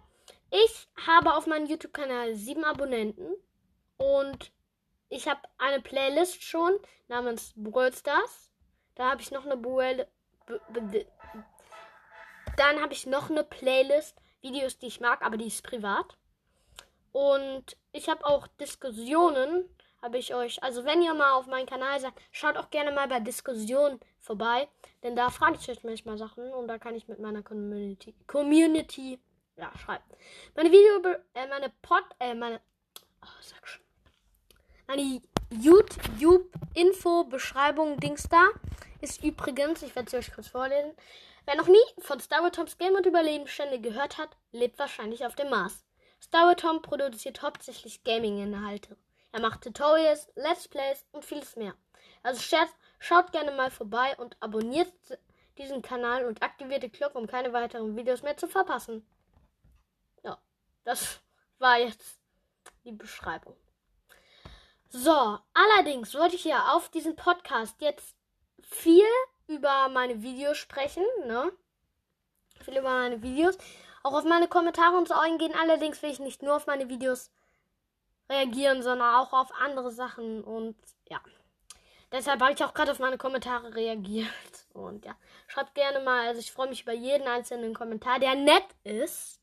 Ich 0.50 0.88
habe 1.06 1.36
auf 1.36 1.46
meinem 1.46 1.68
YouTube-Kanal 1.68 2.36
sieben 2.36 2.63
Abonnenten. 2.63 3.36
Und 3.98 4.51
ich 5.12 5.27
habe 5.27 5.41
eine 5.58 5.82
Playlist 5.82 6.41
schon 6.41 6.80
namens 7.10 7.53
Brawl 7.56 7.94
Stars. 7.94 8.50
Da 8.96 9.12
habe 9.12 9.22
ich 9.22 9.30
noch 9.30 9.46
eine 9.46 9.58
Buelle. 9.58 10.08
Dann 12.58 12.82
habe 12.82 12.94
ich 12.94 13.06
noch 13.06 13.30
eine 13.30 13.44
Playlist 13.44 14.18
Videos, 14.41 14.80
die 14.80 14.88
ich 14.88 15.01
mag, 15.01 15.22
aber 15.22 15.38
die 15.38 15.48
ist 15.48 15.63
privat. 15.63 16.18
Und 17.12 17.77
ich 17.91 18.10
habe 18.10 18.25
auch 18.25 18.48
Diskussionen, 18.48 19.70
habe 20.01 20.18
ich 20.18 20.34
euch. 20.34 20.63
Also 20.63 20.86
wenn 20.86 21.01
ihr 21.01 21.13
mal 21.13 21.34
auf 21.34 21.46
meinen 21.46 21.65
Kanal 21.68 22.00
seid, 22.00 22.13
schaut 22.32 22.58
auch 22.58 22.70
gerne 22.70 22.91
mal 22.91 23.10
bei 23.10 23.20
Diskussionen 23.20 24.00
vorbei. 24.22 24.70
Denn 25.03 25.18
da 25.18 25.30
frage 25.30 25.58
ich 25.60 25.70
euch 25.70 25.84
manchmal 25.84 26.18
Sachen 26.18 26.53
und 26.53 26.70
da 26.70 26.80
kann 26.80 26.96
ich 26.96 27.10
mit 27.10 27.20
meiner 27.20 27.44
Community, 27.44 28.15
Community 28.27 29.20
ja, 29.58 29.72
schreiben. 29.77 30.06
Meine 30.56 30.72
Video, 30.72 31.20
äh, 31.34 31.48
meine 31.48 31.70
Pod, 31.82 32.03
äh, 32.20 32.34
meine, 32.34 32.62
oh, 33.22 33.41
sag 33.41 33.68
schon. 33.68 33.81
Meine 34.94 35.22
YouTube-Info-Beschreibung 35.52 37.98
Dings 38.02 38.28
da 38.28 38.50
ist 39.00 39.24
übrigens, 39.24 39.84
ich 39.84 39.96
werde 39.96 40.12
sie 40.12 40.18
euch 40.18 40.34
kurz 40.34 40.50
vorlesen. 40.50 40.92
Wer 41.46 41.56
noch 41.56 41.70
nie 41.70 41.78
von 42.00 42.20
Star 42.20 42.44
Wars 42.44 42.52
Toms 42.52 42.78
Game 42.78 42.96
und 42.96 43.06
Überlebensstände 43.06 43.80
gehört 43.80 44.18
hat, 44.18 44.36
lebt 44.52 44.78
wahrscheinlich 44.80 45.26
auf 45.26 45.36
dem 45.36 45.50
Mars. 45.50 45.86
Star 46.22 46.54
Tom 46.58 46.82
produziert 46.82 47.42
hauptsächlich 47.42 48.04
Gaming-Inhalte. 48.04 48.98
Er 49.32 49.40
macht 49.40 49.62
Tutorials, 49.62 50.28
Let's 50.36 50.68
Plays 50.68 51.06
und 51.14 51.24
vieles 51.24 51.56
mehr. 51.56 51.74
Also 52.22 52.42
schaut 53.00 53.32
gerne 53.32 53.54
mal 53.54 53.72
vorbei 53.72 54.18
und 54.18 54.36
abonniert 54.42 54.92
diesen 55.58 55.82
Kanal 55.82 56.26
und 56.26 56.44
aktiviert 56.44 56.84
die 56.84 56.92
Glocke, 56.92 57.18
um 57.18 57.28
keine 57.28 57.54
weiteren 57.54 57.96
Videos 57.96 58.24
mehr 58.24 58.36
zu 58.36 58.50
verpassen. 58.50 59.08
Ja, 60.22 60.38
das 60.84 61.22
war 61.60 61.80
jetzt 61.80 62.20
die 62.84 62.92
Beschreibung. 62.92 63.56
So, 64.94 65.40
allerdings 65.54 66.14
wollte 66.16 66.36
ich 66.36 66.44
ja 66.44 66.74
auf 66.74 66.90
diesem 66.90 67.16
Podcast 67.16 67.82
jetzt 67.82 68.16
viel 68.62 69.06
über 69.48 69.90
meine 69.90 70.22
Videos 70.22 70.58
sprechen, 70.58 71.04
ne? 71.26 71.52
Viel 72.60 72.78
über 72.78 72.90
meine 72.90 73.24
Videos 73.24 73.58
auch 74.04 74.14
auf 74.14 74.24
meine 74.24 74.48
Kommentare 74.48 74.98
und 74.98 75.08
so 75.08 75.14
eingehen. 75.14 75.54
Allerdings 75.60 76.02
will 76.02 76.12
ich 76.12 76.20
nicht 76.20 76.42
nur 76.42 76.56
auf 76.56 76.68
meine 76.68 76.90
Videos 76.90 77.32
reagieren, 78.30 78.82
sondern 78.82 79.16
auch 79.16 79.34
auf 79.34 79.52
andere 79.60 79.92
Sachen. 79.92 80.44
Und 80.44 80.76
ja. 81.10 81.22
Deshalb 82.12 82.42
habe 82.42 82.54
ich 82.54 82.64
auch 82.64 82.74
gerade 82.74 82.92
auf 82.92 83.00
meine 83.00 83.18
Kommentare 83.18 83.74
reagiert. 83.74 84.28
Und 84.74 85.06
ja, 85.06 85.16
schreibt 85.48 85.76
gerne 85.76 86.00
mal. 86.02 86.28
Also 86.28 86.40
ich 86.40 86.52
freue 86.52 86.70
mich 86.70 86.82
über 86.82 86.94
jeden 86.94 87.28
einzelnen 87.28 87.74
Kommentar, 87.74 88.20
der 88.20 88.36
nett 88.36 88.66
ist. 88.84 89.40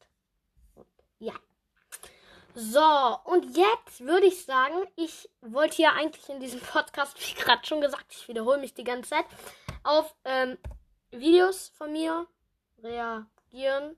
Und 0.74 0.86
ja. 1.18 1.34
So, 2.60 3.16
und 3.26 3.56
jetzt 3.56 4.00
würde 4.00 4.26
ich 4.26 4.44
sagen, 4.44 4.74
ich 4.96 5.30
wollte 5.42 5.80
ja 5.80 5.92
eigentlich 5.92 6.28
in 6.28 6.40
diesem 6.40 6.58
Podcast, 6.72 7.16
wie 7.20 7.40
gerade 7.40 7.64
schon 7.64 7.80
gesagt, 7.80 8.06
ich 8.10 8.26
wiederhole 8.26 8.58
mich 8.58 8.74
die 8.74 8.82
ganze 8.82 9.10
Zeit, 9.10 9.26
auf 9.84 10.12
ähm, 10.24 10.58
Videos 11.12 11.68
von 11.68 11.92
mir 11.92 12.26
reagieren. 12.82 13.96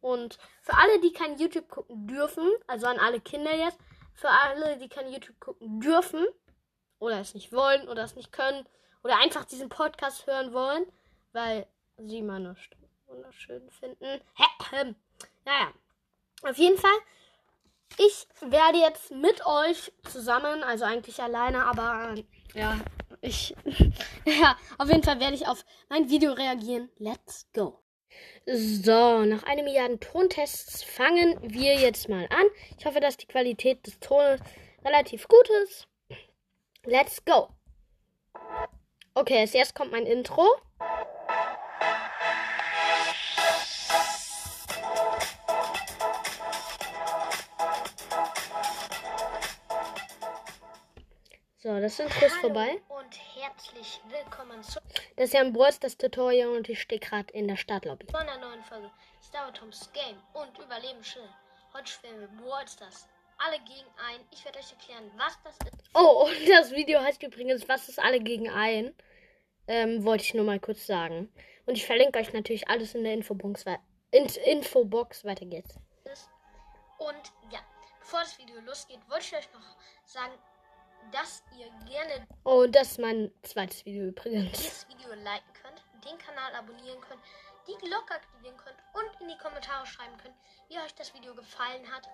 Und 0.00 0.38
für 0.62 0.74
alle, 0.74 1.00
die 1.02 1.12
kein 1.12 1.38
YouTube 1.38 1.68
gucken 1.68 2.08
dürfen, 2.08 2.50
also 2.66 2.88
an 2.88 2.98
alle 2.98 3.20
Kinder 3.20 3.54
jetzt, 3.54 3.78
für 4.12 4.28
alle, 4.28 4.76
die 4.78 4.88
kein 4.88 5.12
YouTube 5.12 5.38
gucken 5.38 5.78
dürfen, 5.78 6.26
oder 6.98 7.20
es 7.20 7.32
nicht 7.34 7.52
wollen, 7.52 7.88
oder 7.88 8.02
es 8.02 8.16
nicht 8.16 8.32
können, 8.32 8.66
oder 9.04 9.18
einfach 9.18 9.44
diesen 9.44 9.68
Podcast 9.68 10.26
hören 10.26 10.52
wollen, 10.52 10.84
weil 11.30 11.68
sie 11.98 12.22
meine 12.22 12.56
Stimme 12.56 12.88
wunderschön 13.06 13.70
finden. 13.70 14.20
Naja, 15.44 15.72
auf 16.42 16.58
jeden 16.58 16.76
Fall 16.76 16.98
ich 17.98 18.26
werde 18.40 18.78
jetzt 18.78 19.10
mit 19.10 19.44
euch 19.46 19.92
zusammen, 20.10 20.62
also 20.62 20.84
eigentlich 20.84 21.20
alleine, 21.20 21.64
aber 21.64 22.14
äh, 22.16 22.24
ja, 22.58 22.78
ich, 23.20 23.54
ja, 24.24 24.56
auf 24.78 24.88
jeden 24.88 25.02
Fall 25.02 25.20
werde 25.20 25.34
ich 25.34 25.46
auf 25.46 25.64
mein 25.88 26.08
Video 26.10 26.32
reagieren. 26.32 26.90
Let's 26.98 27.46
go. 27.52 27.80
So, 28.46 29.24
nach 29.24 29.42
einem 29.44 29.64
Milliarden 29.64 30.00
Tontests 30.00 30.82
fangen 30.82 31.38
wir 31.42 31.76
jetzt 31.76 32.08
mal 32.08 32.26
an. 32.30 32.46
Ich 32.78 32.84
hoffe, 32.84 33.00
dass 33.00 33.16
die 33.16 33.26
Qualität 33.26 33.86
des 33.86 33.98
Tones 34.00 34.40
relativ 34.84 35.26
gut 35.28 35.48
ist. 35.64 35.88
Let's 36.84 37.24
go. 37.24 37.48
Okay, 39.14 39.40
als 39.40 39.54
erstes 39.54 39.74
kommt 39.74 39.92
mein 39.92 40.06
Intro. 40.06 40.46
So, 51.64 51.80
das 51.80 51.98
ist 51.98 52.12
vorbei. 52.42 52.78
Und 52.90 53.16
herzlich 53.36 53.98
willkommen 54.10 54.62
zu. 54.62 54.78
Das 55.16 55.28
ist 55.28 55.32
ja 55.32 55.40
ein 55.40 55.54
Bros, 55.54 55.80
das 55.80 55.96
Tutorial 55.96 56.50
und 56.50 56.68
ich 56.68 56.78
stehe 56.78 57.00
gerade 57.00 57.32
in 57.32 57.48
der 57.48 57.56
Startlobby. 57.56 58.06
Von 58.10 58.20
einer 58.20 58.36
neuen 58.36 58.62
Folge 58.64 58.90
Star 59.22 59.50
Toms 59.54 59.90
Game 59.94 60.18
und 60.34 60.58
Überleben 60.58 61.02
schnell. 61.02 61.30
Heute 61.72 61.90
spielen 61.90 62.20
wir 62.20 62.28
Brawl 62.28 62.68
Stars. 62.68 63.08
Alle 63.38 63.58
gegen 63.60 63.88
ein. 63.96 64.20
Ich 64.30 64.44
werde 64.44 64.58
euch 64.58 64.72
erklären, 64.72 65.10
was 65.16 65.38
das 65.42 65.54
ist. 65.72 65.88
Oh, 65.94 66.26
und 66.26 66.48
das 66.50 66.70
Video 66.72 67.00
heißt 67.00 67.22
übrigens, 67.22 67.66
was 67.66 67.88
ist 67.88 67.98
alle 67.98 68.20
gegen 68.20 68.50
ein? 68.50 68.94
Ähm, 69.66 70.04
wollte 70.04 70.24
ich 70.24 70.34
nur 70.34 70.44
mal 70.44 70.60
kurz 70.60 70.86
sagen. 70.86 71.32
Und 71.64 71.78
ich 71.78 71.86
verlinke 71.86 72.18
euch 72.18 72.34
natürlich 72.34 72.68
alles 72.68 72.94
in 72.94 73.04
der 73.04 73.14
Infobox. 73.14 73.64
In 74.10 74.26
Infobox. 74.26 75.24
Weiter 75.24 75.46
geht's. 75.46 75.78
Und 76.98 77.32
ja, 77.50 77.60
bevor 78.00 78.20
das 78.20 78.36
Video 78.36 78.60
losgeht, 78.60 79.00
wollte 79.08 79.24
ich 79.24 79.34
euch 79.34 79.52
noch 79.54 79.76
sagen, 80.04 80.34
dass 81.12 81.42
ihr 81.58 81.70
gerne 81.86 82.26
Oh, 82.44 82.66
das 82.66 82.92
ist 82.92 82.98
mein 82.98 83.30
zweites 83.42 83.84
Video 83.84 84.06
übrigens. 84.06 84.58
dieses 84.58 84.88
Video 84.88 85.08
liken 85.14 85.52
könnt, 85.54 85.82
den 86.04 86.18
Kanal 86.18 86.54
abonnieren 86.54 87.00
könnt, 87.00 87.20
die 87.66 87.74
Glocke 87.86 88.14
aktivieren 88.14 88.56
könnt 88.56 88.76
und 88.92 89.20
in 89.20 89.28
die 89.28 89.38
Kommentare 89.38 89.86
schreiben 89.86 90.16
könnt, 90.18 90.34
wie 90.68 90.78
euch 90.78 90.94
das 90.94 91.14
Video 91.14 91.34
gefallen 91.34 91.90
hat. 91.92 92.08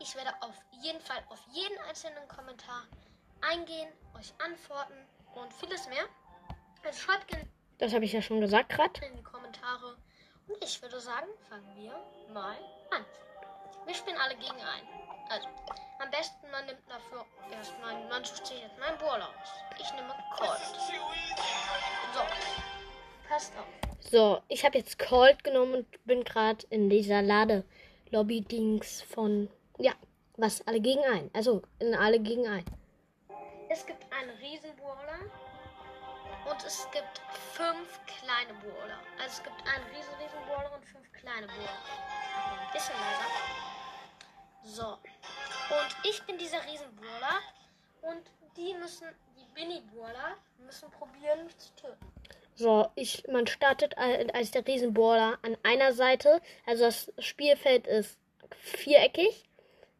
Ich 0.00 0.14
werde 0.14 0.30
auf 0.40 0.54
jeden 0.82 1.00
Fall 1.00 1.22
auf 1.28 1.40
jeden 1.52 1.78
einzelnen 1.88 2.26
Kommentar 2.28 2.84
eingehen, 3.42 3.88
euch 4.18 4.32
antworten 4.42 4.94
und 5.34 5.52
vieles 5.54 5.86
mehr. 5.88 6.04
Also 6.84 6.98
schreibt 6.98 7.28
gerne 7.28 7.46
Das 7.78 7.92
habe 7.92 8.04
ich 8.04 8.12
ja 8.12 8.22
schon 8.22 8.40
gesagt 8.40 8.70
gerade. 8.70 9.04
in 9.04 9.16
die 9.16 9.22
Kommentare. 9.22 9.96
Und 10.48 10.64
ich 10.64 10.80
würde 10.80 10.98
sagen, 11.00 11.26
fangen 11.50 11.76
wir 11.76 11.92
mal 12.32 12.56
an. 12.90 13.04
Wir 13.84 13.94
spielen 13.94 14.16
alle 14.16 14.34
gegen 14.36 14.52
einen. 14.56 15.07
Also, 15.30 15.48
am 15.98 16.10
besten 16.10 16.50
man 16.50 16.64
nimmt 16.66 16.80
dafür 16.88 17.24
erstmal, 17.52 17.94
man 18.08 18.24
sucht 18.24 18.46
sich 18.46 18.60
jetzt 18.62 18.78
meinen 18.78 18.96
Brawler 18.98 19.28
aus. 19.28 19.50
Ich 19.78 19.92
nehme 19.92 20.14
Colt. 20.36 20.58
So, 22.14 22.20
passt 23.28 23.52
auf. 23.58 23.66
So, 24.10 24.42
ich 24.48 24.64
habe 24.64 24.78
jetzt 24.78 24.98
Cold 24.98 25.44
genommen 25.44 25.74
und 25.74 26.04
bin 26.06 26.24
gerade 26.24 26.66
in 26.70 26.88
dieser 26.88 27.20
Lade-Lobby-Dings 27.20 29.02
von, 29.02 29.50
ja, 29.78 29.92
was 30.36 30.66
alle 30.66 30.80
gegen 30.80 31.04
ein. 31.04 31.30
Also, 31.34 31.62
in 31.78 31.94
alle 31.94 32.20
gegen 32.20 32.46
ein. 32.48 32.64
Es 33.68 33.84
gibt 33.84 34.10
einen 34.10 34.30
Riesenbrawler 34.38 35.18
und 36.50 36.64
es 36.64 36.88
gibt 36.90 37.20
fünf 37.52 38.00
kleine 38.06 38.54
Brawler. 38.60 38.98
Also 39.18 39.28
es 39.28 39.42
gibt 39.42 39.56
einen 39.56 39.84
riesen 39.94 40.14
Riesenbrawler 40.14 40.72
und 40.74 40.84
fünf 40.86 41.12
kleine 41.12 41.46
Brawler. 41.46 41.78
Ein 42.66 42.72
bisschen 42.72 42.94
leiser. 42.94 43.77
So. 44.64 44.84
Und 44.86 45.96
ich 46.04 46.22
bin 46.24 46.38
dieser 46.38 46.64
Riesenbrawler 46.64 47.40
und 48.02 48.22
die 48.56 48.74
müssen, 48.74 49.06
die 49.36 49.46
Mini-Brawler 49.54 50.36
müssen 50.58 50.90
probieren, 50.90 51.44
mich 51.44 51.56
zu 51.58 51.74
töten. 51.76 52.12
So, 52.54 52.90
ich, 52.96 53.26
man 53.28 53.46
startet 53.46 53.96
al- 53.96 54.30
als 54.32 54.50
der 54.50 54.66
Riesenballer 54.66 55.38
an 55.42 55.56
einer 55.62 55.92
Seite. 55.92 56.40
Also 56.66 56.84
das 56.84 57.12
Spielfeld 57.18 57.86
ist 57.86 58.18
viereckig, 58.60 59.48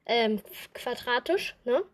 ähm, 0.07 0.43
quadratisch, 0.75 1.55
ne? 1.65 1.85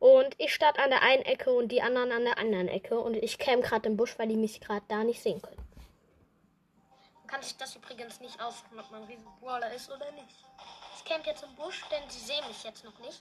Und 0.00 0.34
ich 0.38 0.52
starte 0.52 0.82
an 0.82 0.90
der 0.90 1.00
einen 1.00 1.22
Ecke 1.22 1.50
und 1.50 1.68
die 1.68 1.80
anderen 1.80 2.12
an 2.12 2.24
der 2.24 2.36
anderen 2.36 2.68
Ecke. 2.68 3.00
Und 3.00 3.14
ich 3.14 3.38
käme 3.38 3.62
gerade 3.62 3.88
im 3.88 3.96
Busch, 3.96 4.18
weil 4.18 4.28
die 4.28 4.36
mich 4.36 4.60
gerade 4.60 4.84
da 4.88 5.02
nicht 5.02 5.22
sehen 5.22 5.40
können. 5.40 5.64
Man 7.16 7.26
kann 7.26 7.42
sich 7.42 7.56
das 7.56 7.74
übrigens 7.74 8.20
nicht 8.20 8.38
aussuchen, 8.42 8.78
ob 8.78 8.90
man 8.90 9.02
ein 9.02 9.08
Riesenbrawler 9.08 9.72
ist 9.72 9.90
oder 9.90 10.12
nicht. 10.12 10.44
Ich 11.04 11.10
camp 11.10 11.26
jetzt 11.26 11.42
im 11.42 11.54
Busch, 11.54 11.84
denn 11.90 12.08
sie 12.08 12.18
sehen 12.18 12.46
mich 12.48 12.64
jetzt 12.64 12.82
noch 12.82 12.98
nicht. 13.00 13.20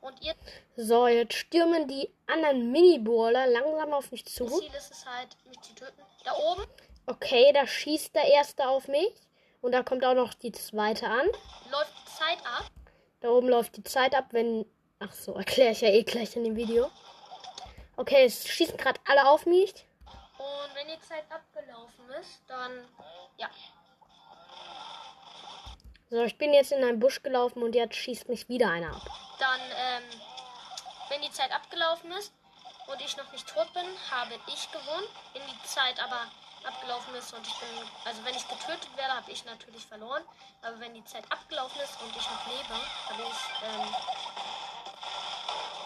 Und 0.00 0.20
ihr 0.22 0.34
So, 0.76 1.06
jetzt 1.06 1.34
stürmen 1.34 1.86
die 1.86 2.10
anderen 2.26 2.72
Mini-Baller 2.72 3.46
langsam 3.46 3.92
auf 3.92 4.10
mich 4.10 4.24
zu. 4.26 4.46
Ziel 4.46 4.74
ist 4.76 4.90
es 4.90 5.06
halt, 5.06 5.28
mich 5.46 5.60
zu 5.60 5.72
töten. 5.74 6.02
Da 6.24 6.32
oben 6.34 6.66
Okay, 7.06 7.52
da 7.52 7.66
schießt 7.66 8.14
der 8.14 8.24
erste 8.24 8.68
auf 8.68 8.88
mich. 8.88 9.12
Und 9.60 9.72
da 9.72 9.82
kommt 9.82 10.04
auch 10.04 10.14
noch 10.14 10.34
die 10.34 10.52
zweite 10.52 11.06
an. 11.06 11.26
läuft 11.70 11.92
die 11.98 12.12
Zeit 12.12 12.38
ab. 12.44 12.64
Da 13.20 13.28
oben 13.28 13.48
läuft 13.48 13.76
die 13.76 13.84
Zeit 13.84 14.14
ab, 14.14 14.26
wenn. 14.30 14.66
Ach 14.98 15.12
so, 15.12 15.34
erkläre 15.34 15.70
ich 15.72 15.80
ja 15.80 15.88
eh 15.88 16.02
gleich 16.02 16.34
in 16.36 16.44
dem 16.44 16.56
Video. 16.56 16.90
Okay, 17.96 18.24
es 18.24 18.48
schießen 18.48 18.76
gerade 18.76 19.00
alle 19.06 19.28
auf 19.28 19.46
mich. 19.46 19.72
Und 20.38 20.74
wenn 20.74 20.88
die 20.88 21.00
Zeit 21.00 21.24
abgelaufen 21.30 22.10
ist, 22.20 22.42
dann 22.48 22.88
ja. 23.36 23.48
So, 26.12 26.22
ich 26.24 26.36
bin 26.36 26.52
jetzt 26.52 26.72
in 26.72 26.84
einen 26.84 27.00
Busch 27.00 27.22
gelaufen 27.22 27.62
und 27.62 27.74
jetzt 27.74 27.96
schießt 27.96 28.28
mich 28.28 28.46
wieder 28.50 28.68
einer 28.68 28.94
ab. 28.94 29.00
Dann, 29.38 29.60
ähm, 29.60 30.02
wenn 31.08 31.22
die 31.22 31.30
Zeit 31.30 31.50
abgelaufen 31.50 32.12
ist 32.12 32.34
und 32.86 33.00
ich 33.00 33.16
noch 33.16 33.32
nicht 33.32 33.48
tot 33.48 33.72
bin, 33.72 33.86
habe 34.10 34.34
ich 34.46 34.70
gewonnen. 34.70 35.06
Wenn 35.32 35.40
die 35.46 35.66
Zeit 35.66 35.98
aber 36.04 36.26
abgelaufen 36.64 37.14
ist 37.14 37.32
und 37.32 37.46
ich 37.46 37.54
bin, 37.54 37.88
also 38.04 38.22
wenn 38.26 38.34
ich 38.34 38.46
getötet 38.46 38.94
werde, 38.94 39.14
habe 39.14 39.30
ich 39.30 39.42
natürlich 39.46 39.86
verloren. 39.86 40.22
Aber 40.60 40.78
wenn 40.80 40.92
die 40.92 41.04
Zeit 41.06 41.24
abgelaufen 41.32 41.80
ist 41.80 41.98
und 42.02 42.10
ich 42.10 42.28
noch 42.28 42.46
lebe, 42.46 42.74
habe 43.08 43.22
ich, 43.22 43.40
ähm, 43.64 43.94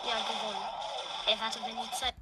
ja, 0.08 0.16
gewonnen. 0.26 0.68
Ey, 1.28 1.36
warte, 1.38 1.60
wenn 1.64 1.80
die 1.80 1.90
Zeit 1.92 2.14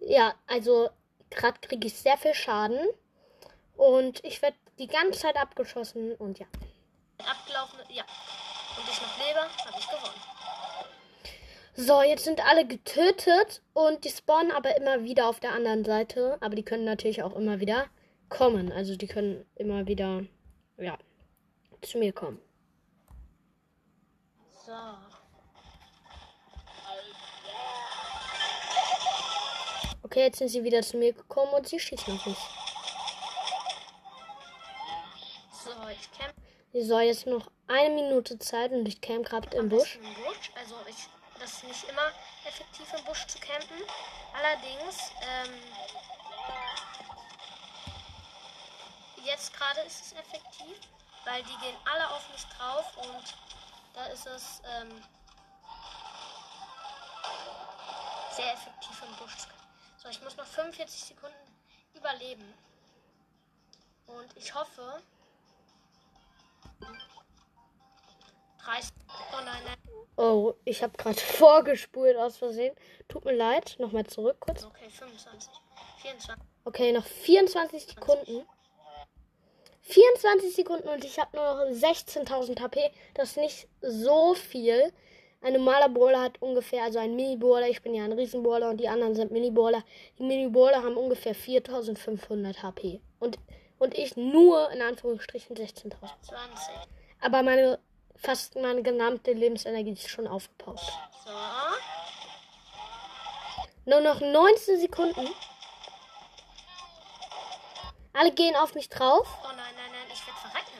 Ja, 0.00 0.34
also 0.46 0.90
gerade 1.30 1.58
kriege 1.60 1.86
ich 1.86 1.94
sehr 1.94 2.18
viel 2.18 2.34
Schaden. 2.34 2.86
Und 3.78 4.22
ich 4.26 4.42
werde 4.42 4.58
die 4.78 4.88
ganze 4.88 5.20
Zeit 5.20 5.38
abgeschossen 5.38 6.14
und 6.16 6.38
ja. 6.38 6.46
Abgelaufen 7.24 7.78
ja, 7.88 8.04
und 8.76 8.88
ich 8.88 9.00
noch 9.00 9.18
lebe, 9.18 9.40
habe 9.40 9.78
ich 9.78 9.86
gewonnen. 9.86 10.40
So, 11.76 12.02
jetzt 12.02 12.24
sind 12.24 12.44
alle 12.46 12.66
getötet 12.66 13.62
und 13.72 14.04
die 14.04 14.10
spawnen 14.10 14.52
aber 14.52 14.76
immer 14.76 15.04
wieder 15.04 15.28
auf 15.28 15.40
der 15.40 15.52
anderen 15.52 15.84
Seite. 15.84 16.36
Aber 16.40 16.54
die 16.54 16.64
können 16.64 16.84
natürlich 16.84 17.22
auch 17.22 17.34
immer 17.34 17.60
wieder 17.60 17.86
kommen. 18.28 18.70
Also 18.72 18.96
die 18.96 19.06
können 19.06 19.46
immer 19.54 19.86
wieder, 19.86 20.24
ja, 20.76 20.98
zu 21.80 21.98
mir 21.98 22.12
kommen. 22.12 22.40
So. 24.66 24.72
Okay, 30.02 30.24
jetzt 30.24 30.38
sind 30.38 30.48
sie 30.48 30.64
wieder 30.64 30.82
zu 30.82 30.96
mir 30.96 31.12
gekommen 31.12 31.52
und 31.52 31.68
sie 31.68 31.78
schießen 31.78 32.12
auf 32.12 32.26
mich. 32.26 32.38
So, 35.64 35.70
ich 35.88 36.10
camp 36.72 36.86
So, 36.86 37.00
jetzt 37.00 37.26
noch 37.26 37.50
eine 37.68 37.94
Minute 37.94 38.38
Zeit 38.38 38.70
und 38.72 38.86
ich 38.86 39.00
camp 39.00 39.26
gerade 39.26 39.56
im 39.56 39.68
Busch. 39.68 39.96
im 39.96 40.14
Busch. 40.14 40.50
Also 40.54 40.76
ich, 40.88 41.08
das 41.38 41.54
ist 41.54 41.64
nicht 41.64 41.84
immer 41.88 42.12
effektiv 42.46 42.92
im 42.96 43.04
Busch 43.04 43.26
zu 43.26 43.38
campen. 43.38 43.76
Allerdings, 44.34 45.12
ähm, 45.22 45.54
jetzt 49.24 49.52
gerade 49.52 49.80
ist 49.80 50.06
es 50.06 50.12
effektiv, 50.12 50.78
weil 51.24 51.42
die 51.42 51.56
gehen 51.64 51.76
alle 51.84 52.08
auf 52.10 52.28
mich 52.30 52.44
drauf 52.56 52.96
und 52.98 53.34
da 53.94 54.06
ist 54.06 54.26
es 54.26 54.62
ähm, 54.64 55.02
sehr 58.36 58.52
effektiv 58.52 59.02
im 59.08 59.16
Busch 59.16 59.36
zu 59.36 59.48
campen. 59.48 59.66
So, 59.98 60.08
ich 60.08 60.22
muss 60.22 60.36
noch 60.36 60.46
45 60.46 61.04
Sekunden 61.04 61.36
überleben. 61.94 62.54
Und 64.06 64.36
ich 64.36 64.54
hoffe. 64.54 65.02
30. 68.64 68.90
Oh 69.08 69.44
nein, 69.44 69.62
nein. 69.64 69.76
Oh, 70.16 70.54
ich 70.64 70.82
habe 70.82 70.96
gerade 70.96 71.18
vorgespult 71.38 72.16
aus 72.16 72.36
Versehen. 72.36 72.74
Tut 73.08 73.24
mir 73.24 73.34
leid. 73.34 73.76
Nochmal 73.78 74.06
zurück 74.06 74.36
kurz. 74.40 74.64
Okay, 74.64 74.90
25. 74.90 75.52
24. 76.02 76.44
Okay, 76.64 76.92
noch 76.92 77.04
24 77.04 77.86
Sekunden. 77.86 78.46
24 79.82 80.54
Sekunden 80.54 80.88
und 80.88 81.04
ich 81.04 81.18
habe 81.18 81.36
nur 81.36 81.44
noch 81.44 81.72
16.000 81.72 82.60
HP. 82.60 82.90
Das 83.14 83.30
ist 83.30 83.36
nicht 83.38 83.68
so 83.80 84.34
viel. 84.34 84.92
Ein 85.42 85.54
normaler 85.54 85.88
Brawler 85.88 86.20
hat 86.20 86.40
ungefähr, 86.42 86.84
also 86.84 86.98
ein 86.98 87.16
Mini-Brawler, 87.16 87.68
ich 87.68 87.82
bin 87.82 87.94
ja 87.94 88.04
ein 88.04 88.12
Riesen-Brawler 88.12 88.70
und 88.70 88.76
die 88.76 88.88
anderen 88.88 89.14
sind 89.14 89.32
Mini-Brawler. 89.32 89.82
Die 90.18 90.22
Mini-Brawler 90.22 90.82
haben 90.82 90.98
ungefähr 90.98 91.34
4.500 91.34 92.62
HP. 92.62 93.00
Und, 93.18 93.38
und 93.80 93.96
ich 93.98 94.16
nur, 94.16 94.70
in 94.70 94.82
Anführungsstrichen, 94.82 95.56
16.000. 95.56 95.94
20. 96.22 96.74
Aber 97.22 97.42
meine, 97.42 97.80
fast 98.14 98.54
meine 98.54 98.82
gesamte 98.82 99.32
Lebensenergie 99.32 99.92
ist 99.92 100.08
schon 100.08 100.28
aufgebaut. 100.28 100.80
So. 101.24 101.30
Nur 103.86 104.02
noch 104.02 104.20
19 104.20 104.78
Sekunden. 104.80 105.28
Alle 108.12 108.32
gehen 108.32 108.54
auf 108.54 108.74
mich 108.74 108.90
drauf. 108.90 109.26
Oh 109.42 109.46
nein, 109.46 109.56
nein, 109.56 109.90
nein, 109.92 110.10
ich 110.12 110.26
werde 110.26 110.38
verrecken. 110.40 110.70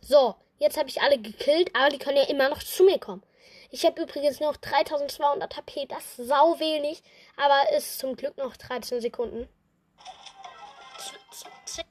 So, 0.00 0.34
jetzt 0.58 0.76
habe 0.76 0.88
ich 0.88 1.00
alle 1.00 1.16
gekillt, 1.18 1.74
aber 1.76 1.90
die 1.90 1.98
können 1.98 2.16
ja 2.16 2.24
immer 2.24 2.48
noch 2.48 2.62
zu 2.62 2.82
mir 2.82 2.98
kommen. 2.98 3.22
Ich 3.70 3.86
habe 3.86 4.02
übrigens 4.02 4.40
noch 4.40 4.56
3200 4.56 5.56
HP, 5.56 5.86
das 5.86 6.18
ist 6.18 6.26
sau 6.26 6.58
wenig, 6.58 7.04
aber 7.36 7.72
ist 7.76 8.00
zum 8.00 8.16
Glück 8.16 8.36
noch 8.36 8.56
13 8.56 9.00
Sekunden. 9.00 9.48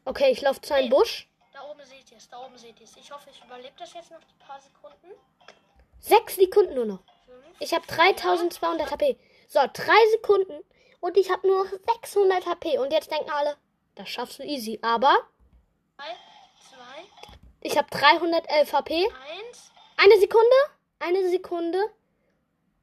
Okay, 0.06 0.32
ich 0.32 0.42
laufe 0.42 0.62
zu 0.62 0.74
einem 0.74 0.90
Busch. 0.90 1.28
Da 1.54 1.64
oben 1.70 1.84
seht 1.86 2.12
ihr 2.12 2.18
es, 2.18 2.30
da 2.30 2.46
oben 2.46 2.58
seht 2.58 2.80
ihr 2.80 2.86
es. 2.86 2.96
Ich 2.98 3.12
hoffe, 3.12 3.30
ich 3.30 3.44
überlebe 3.44 3.74
das 3.78 3.94
jetzt 3.94 4.12
noch 4.12 4.20
die 4.24 4.36
paar 4.46 4.60
Sekunden. 4.62 5.08
Sechs 6.00 6.36
Sekunden 6.36 6.76
nur 6.76 6.86
noch. 6.86 7.04
Fünf. 7.26 7.46
Ich 7.60 7.74
habe 7.74 7.86
3200 7.88 8.92
HP. 8.92 9.18
So, 9.48 9.60
drei 9.74 10.10
Sekunden 10.12 10.64
und 11.02 11.18
ich 11.18 11.30
habe 11.32 11.48
nur 11.48 11.64
noch 11.66 11.72
600 12.02 12.46
HP. 12.46 12.78
Und 12.78 12.92
jetzt 12.94 13.12
denken 13.12 13.30
alle, 13.30 13.58
das 13.96 14.10
schaffst 14.10 14.40
du 14.40 14.44
easy. 14.44 14.80
Aber 14.82 15.16
Drei, 15.98 16.16
zwei, 16.70 17.04
ich 17.62 17.78
habe 17.78 17.90
311 17.90 18.74
HP. 18.74 18.96
eins. 19.06 19.72
Eine 19.98 20.18
Sekunde, 20.20 20.56
eine 21.00 21.30
Sekunde. 21.30 21.80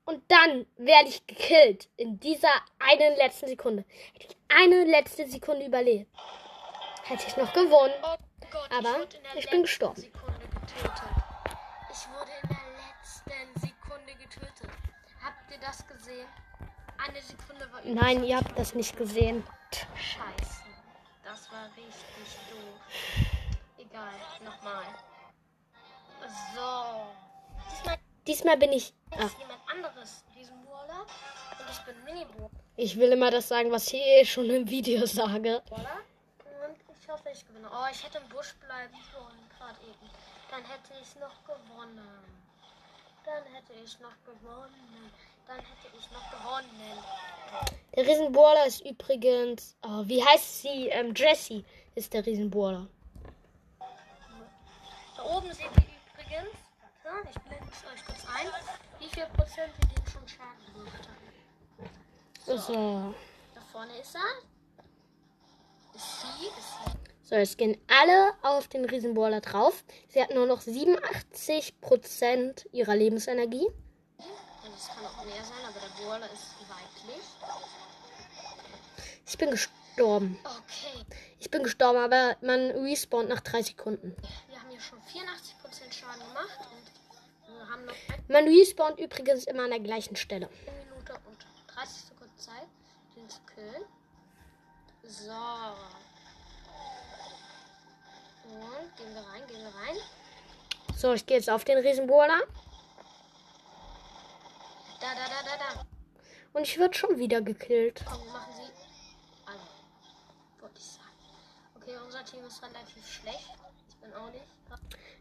Und 0.04 0.22
dann 0.30 0.66
werde 0.76 1.08
ich 1.08 1.26
gekillt. 1.26 1.88
In 1.96 2.20
dieser 2.20 2.50
einen 2.78 3.16
letzten 3.16 3.48
Sekunde. 3.48 3.84
Hätte 4.12 4.26
ich 4.28 4.36
eine 4.54 4.84
letzte 4.84 5.26
Sekunde 5.28 5.66
überlebt. 5.66 6.10
Hätte 7.08 7.24
ich 7.28 7.36
noch 7.36 7.52
gewonnen. 7.52 7.94
Oh 8.02 8.16
Gott, 8.50 8.68
Aber 8.76 9.06
ich, 9.34 9.44
ich 9.44 9.50
bin 9.50 9.62
gestorben. 9.62 10.02
Ich 10.02 10.12
wurde 12.08 12.32
in 12.42 12.48
der 12.48 12.58
letzten 12.82 13.60
Sekunde 13.60 14.14
getötet. 14.14 14.70
Habt 15.22 15.50
ihr 15.52 15.58
das 15.58 15.86
gesehen? 15.86 16.26
Eine 16.98 17.22
Sekunde 17.22 17.70
war 17.72 17.80
Nein, 17.84 18.24
ihr 18.24 18.36
habt 18.38 18.58
das 18.58 18.74
nicht 18.74 18.96
gesehen. 18.96 19.44
Scheiße. 19.94 20.62
Das 21.22 21.48
war 21.52 21.66
richtig 21.76 22.38
doof. 22.50 22.80
Egal, 23.78 24.12
nochmal. 24.44 24.84
So. 26.56 27.06
Diesmal 27.70 27.98
Diesmal 28.26 28.56
bin 28.56 28.72
ich. 28.72 28.92
Ah, 29.12 29.28
jemand 29.38 29.60
anderes 29.72 30.24
Riesenburler. 30.34 31.06
Und 31.60 31.70
ich 31.70 31.78
bin 31.84 32.04
Mini-Burler. 32.04 32.50
ich 32.76 32.96
will 32.96 33.12
immer 33.12 33.30
das 33.30 33.46
sagen, 33.46 33.70
was 33.70 33.86
ich 33.92 34.00
eh 34.00 34.24
schon 34.24 34.50
im 34.50 34.68
Video 34.68 35.06
sage. 35.06 35.62
Und 35.70 35.86
ich 37.06 37.12
hoffe, 37.12 37.30
ich 37.32 37.46
gewinne. 37.46 37.68
Oh, 37.70 37.86
ich 37.90 38.02
hätte 38.02 38.18
im 38.18 38.28
Busch 38.28 38.54
bleiben 38.54 38.96
sollen, 39.12 39.48
gerade 39.56 39.80
eben. 39.82 40.10
Dann 40.50 40.64
hätte 40.64 40.92
ich 41.00 41.14
noch 41.16 41.34
gewonnen. 41.44 42.42
Dann 43.24 43.44
hätte 43.44 43.72
ich 43.84 44.00
noch 44.00 44.16
gewonnen. 44.24 45.12
Dann 45.46 45.58
hätte 45.58 45.96
ich 45.96 46.10
noch 46.10 46.30
gewonnen. 46.32 46.98
Der 47.94 48.06
Riesenbohrer 48.06 48.66
ist 48.66 48.80
übrigens. 48.84 49.76
Oh, 49.82 50.02
wie 50.04 50.24
heißt 50.24 50.62
sie? 50.62 50.88
Ähm, 50.88 51.14
Jessie 51.14 51.64
ist 51.94 52.12
der 52.12 52.26
Riesenbohrer. 52.26 52.88
Da 55.16 55.22
oben 55.22 55.52
seht 55.52 55.66
ihr 55.66 55.84
übrigens, 56.12 56.56
warte, 57.04 57.28
ich 57.30 57.38
blende 57.42 57.72
es 57.72 57.84
euch 57.86 58.04
kurz 58.04 58.26
ein, 58.36 58.48
wie 58.98 59.08
viel 59.08 59.26
Prozent 59.26 59.72
wir 59.78 59.88
dem 59.94 60.06
schon 60.06 60.28
Schaden 60.28 60.74
gemacht 60.74 61.08
haben. 61.08 62.58
So. 62.58 63.14
Da 63.54 63.60
vorne 63.72 63.96
ist 63.98 64.14
er. 64.14 64.20
Ist 64.20 64.24
sie, 64.24 64.24
ist 64.26 64.34
sie. 64.34 65.85
So, 67.22 67.34
jetzt 67.34 67.58
gehen 67.58 67.76
alle 67.88 68.32
auf 68.42 68.68
den 68.68 68.84
Riesenbohrer 68.84 69.40
drauf. 69.40 69.82
Sie 70.08 70.22
hat 70.22 70.32
nur 70.32 70.46
noch 70.46 70.60
87% 70.62 72.66
ihrer 72.72 72.94
Lebensenergie. 72.94 73.66
Und 73.66 74.74
es 74.76 74.86
kann 74.88 75.04
auch 75.04 75.24
mehr 75.24 75.42
sein, 75.42 75.58
aber 75.66 75.80
der 75.80 75.88
Boiler 76.04 76.26
ist 76.32 76.54
weiblich. 76.68 77.24
Ich 79.26 79.36
bin 79.38 79.50
gestorben. 79.50 80.38
Okay, 80.44 81.04
Ich 81.40 81.50
bin 81.50 81.64
gestorben, 81.64 81.98
aber 81.98 82.36
man 82.42 82.70
respawnt 82.70 83.28
nach 83.28 83.40
drei 83.40 83.60
Sekunden. 83.62 84.14
wir 84.48 84.60
haben 84.60 84.70
hier 84.70 84.80
schon 84.80 85.00
84% 85.00 85.92
Schaden 85.92 86.20
gemacht 86.28 86.60
und 86.70 86.92
wir 87.56 87.68
haben 87.68 87.84
noch 87.86 87.94
Man 88.28 88.44
respawnt 88.46 89.00
übrigens 89.00 89.44
immer 89.46 89.64
an 89.64 89.70
der 89.70 89.80
gleichen 89.80 90.14
Stelle. 90.16 90.48
eine 90.66 90.78
Minute 90.84 91.14
und 91.26 91.44
30 91.74 92.02
Sekunden 92.02 92.38
Zeit, 92.38 92.68
den 93.16 93.28
zu 93.28 93.40
killen. 93.52 93.82
So. 95.08 95.32
Und 98.44 98.96
gehen 98.96 99.14
wir 99.14 99.20
rein, 99.20 99.46
gehen 99.46 99.60
wir 99.60 99.74
rein. 99.74 99.96
So, 100.96 101.12
ich 101.12 101.26
gehe 101.26 101.36
jetzt 101.36 101.50
auf 101.50 101.64
den 101.64 101.78
Riesenbohrer. 101.78 102.40
Da, 105.00 105.14
da, 105.14 105.26
da, 105.28 105.42
da, 105.44 105.56
da. 105.58 105.86
Und 106.52 106.62
ich 106.62 106.78
werde 106.78 106.96
schon 106.96 107.18
wieder 107.18 107.40
gekillt. 107.42 108.02
Komm, 108.08 108.26
machen 108.28 108.52
sie 108.54 108.72
alle. 109.46 109.60
Wollte 110.60 110.78
ich 110.78 110.84
sagen. 110.84 111.16
Okay, 111.76 111.96
unser 112.04 112.24
Team 112.24 112.44
ist 112.44 112.62
relativ 112.62 113.06
schlecht. 113.06 113.50
Ich 113.88 113.96
bin 113.96 114.14
auch 114.14 114.30
nicht. 114.30 114.44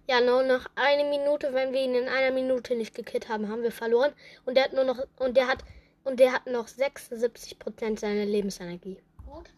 Ja, 0.08 0.22
nur 0.22 0.44
noch 0.44 0.66
eine 0.76 1.04
Minute. 1.04 1.54
Wenn 1.54 1.74
wir 1.74 1.82
ihn 1.82 1.96
in 1.96 2.08
einer 2.08 2.32
Minute 2.32 2.76
nicht 2.76 2.96
gekillt 2.96 3.28
haben, 3.28 3.50
haben 3.50 3.64
wir 3.64 3.72
verloren. 3.72 4.14
Und 4.46 4.56
der 4.56 4.66
hat 4.66 4.74
nur 4.74 4.84
noch 4.84 5.00
und 5.18 5.36
der 5.36 5.48
hat 5.48 5.64
und 6.04 6.20
der 6.20 6.32
hat 6.32 6.46
noch 6.46 6.68
76% 6.68 8.00
seiner 8.00 8.26
Lebensenergie. 8.26 9.02
Gut. 9.26 9.50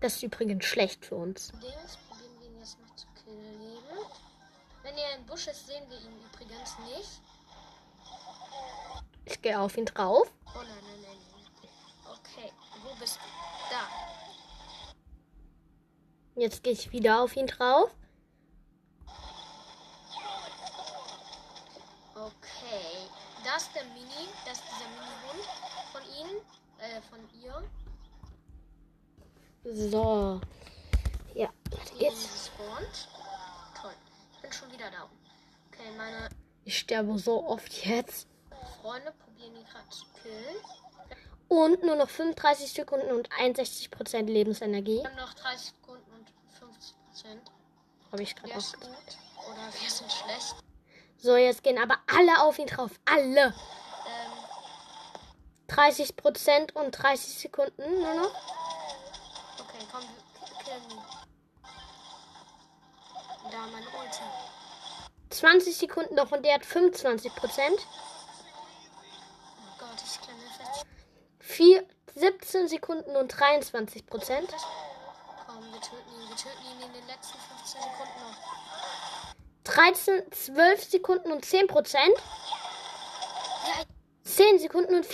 Das 0.00 0.16
ist 0.16 0.22
übrigens 0.22 0.64
schlecht 0.64 1.04
für 1.04 1.16
uns. 1.16 1.52
probieren 1.52 2.40
wir 2.40 2.46
ihn 2.46 2.58
jetzt 2.58 2.78
noch 2.80 2.94
zu 2.94 3.06
killen. 3.24 3.78
Wenn 4.82 4.96
ihr 4.96 5.16
im 5.16 5.26
Busch 5.26 5.48
ist, 5.48 5.66
sehen 5.66 5.84
wir 5.88 5.98
ihn 5.98 6.16
übrigens 6.32 6.78
nicht. 6.80 7.20
Ich 9.24 9.42
gehe 9.42 9.58
auf 9.58 9.76
ihn 9.76 9.86
drauf. 9.86 10.32
Oh 10.46 10.58
nein, 10.58 10.66
nein, 10.68 11.00
nein, 11.02 11.18
nein. 11.32 11.70
Okay, 12.04 12.52
wo 12.84 12.94
bist 13.00 13.16
du? 13.16 13.20
Da. 13.70 13.88
Jetzt 16.40 16.62
gehe 16.62 16.74
ich 16.74 16.92
wieder 16.92 17.22
auf 17.22 17.34
ihn 17.34 17.46
drauf. 17.46 17.90
Okay. 22.14 23.08
Das 23.44 23.62
ist 23.62 23.74
der 23.74 23.84
Mini, 23.84 24.28
das 24.44 24.58
ist 24.58 24.64
dieser 24.70 24.88
Mini-Hund 24.90 25.44
von 25.92 26.02
ihnen, 26.20 26.40
äh, 26.78 27.00
von 27.10 27.18
ihr. 27.42 27.62
So. 29.72 30.40
Ja, 31.34 31.48
Die 31.68 32.04
jetzt. 32.04 32.32
gespawnt. 32.32 33.08
Toll. 33.80 33.92
Ich 34.34 34.40
bin 34.42 34.52
schon 34.52 34.72
wieder 34.72 34.90
da. 34.90 35.08
Okay, 35.68 35.90
meine 35.96 36.28
Ich 36.64 36.78
sterbe 36.78 37.18
so 37.18 37.44
oft 37.46 37.72
jetzt. 37.84 38.28
Freunde 38.80 39.12
probieren 39.24 39.56
ihn 39.56 39.64
gerade 39.64 39.88
zu 39.90 40.04
killen. 40.22 40.56
Und 41.48 41.82
nur 41.84 41.96
noch 41.96 42.08
35 42.08 42.72
Sekunden 42.72 43.10
und 43.12 43.28
61% 43.32 44.22
Lebensenergie. 44.24 44.98
Wir 44.98 45.04
haben 45.04 45.16
noch 45.16 45.34
30 45.34 45.72
Sekunden 45.80 46.10
und 46.12 46.26
50 46.58 46.94
Prozent. 47.06 47.50
Habe 48.12 48.22
ich 48.22 48.34
gerade 48.36 48.54
auch. 48.56 48.72
gut 48.74 49.16
oder 49.48 49.72
wir 49.80 49.90
sind 49.90 50.10
schlecht. 50.12 50.56
So, 51.18 51.36
jetzt 51.36 51.62
gehen 51.62 51.78
aber 51.78 51.98
alle 52.06 52.42
auf 52.42 52.58
ihn 52.58 52.66
drauf. 52.66 52.90
Alle. 53.04 53.46
Ähm, 54.06 54.32
30% 55.68 56.72
und 56.74 56.92
30 56.92 57.34
Sekunden 57.38 57.82
nur 58.00 58.14
noch. 58.14 58.55
Okay, 59.96 60.06
komm, 60.40 60.48
wir 60.48 60.64
killen 60.64 60.90
ihn. 60.90 61.02
Da 63.50 63.58
meine 63.72 63.86
Ulti. 63.86 64.22
20 65.30 65.76
Sekunden 65.76 66.14
noch 66.14 66.32
und 66.32 66.44
der 66.44 66.54
hat 66.54 66.62
25%. 66.62 67.30
Oh 67.30 67.80
Gott, 69.78 70.02
ich 70.04 70.20
klemme 70.20 70.42
fest. 70.56 70.86
Vier, 71.38 71.86
17 72.14 72.68
Sekunden 72.68 73.16
und 73.16 73.34
23%. 73.34 74.04
Komm, 74.08 75.72
wir 75.72 75.80
töten 75.80 76.12
ihn. 76.12 76.28
Wir 76.28 76.36
töten 76.36 76.64
ihn 76.64 76.86
in 76.86 76.92
den 76.92 77.06
letzten 77.06 77.38
15 77.38 77.80
Sekunden 77.82 78.20
noch. 78.20 78.36
13, 79.64 80.32
12 80.32 80.84
Sekunden 80.84 81.32
und 81.32 81.44
10%. 81.44 81.96
Ja, 83.66 83.82
10 84.24 84.58
Sekunden 84.58 84.94
und 84.94 85.06
4%. 85.06 85.12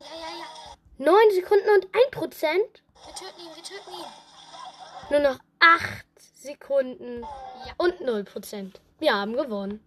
ja, 0.00 0.06
ja, 0.06 0.30
ja. 0.38 0.46
9 0.98 1.16
Sekunden 1.32 1.70
und 1.70 1.86
1 1.94 2.10
Prozent. 2.10 2.82
Wir 3.06 3.14
töten 3.14 3.40
ihn, 3.40 3.56
wir 3.56 3.62
töten 3.62 3.92
ihn. 3.92 5.10
Nur 5.10 5.20
noch 5.20 5.38
8 5.60 6.06
Sekunden 6.18 7.22
Ja. 7.22 7.74
und 7.78 8.00
0 8.00 8.24
Prozent. 8.24 8.80
Wir 8.98 9.14
haben 9.14 9.34
gewonnen. 9.34 9.84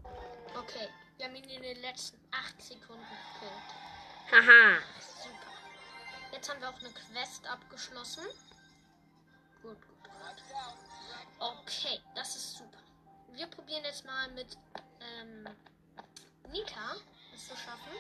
Okay, 0.58 0.88
wir 1.18 1.26
haben 1.28 1.36
ihn 1.36 1.50
in 1.50 1.62
den 1.62 1.82
letzten 1.82 2.20
8 2.32 2.62
Sekunden 2.62 3.04
gekillt. 3.04 4.32
Haha. 4.32 4.80
Super. 5.00 6.32
Jetzt 6.32 6.50
haben 6.50 6.62
wir 6.62 6.70
auch 6.70 6.80
eine 6.80 6.90
Quest 6.90 7.48
abgeschlossen. 7.48 8.26
Gut, 9.62 9.78
gut, 9.88 10.04
gut. 10.04 10.44
Okay, 11.40 12.00
das 12.16 12.36
ist 12.36 12.58
super. 12.58 12.78
Wir 13.34 13.48
probieren 13.48 13.84
jetzt 13.84 14.06
mal 14.06 14.30
mit 14.32 14.58
ähm, 15.00 15.48
Nita 16.52 16.96
es 17.34 17.48
zu 17.48 17.56
schaffen. 17.56 17.94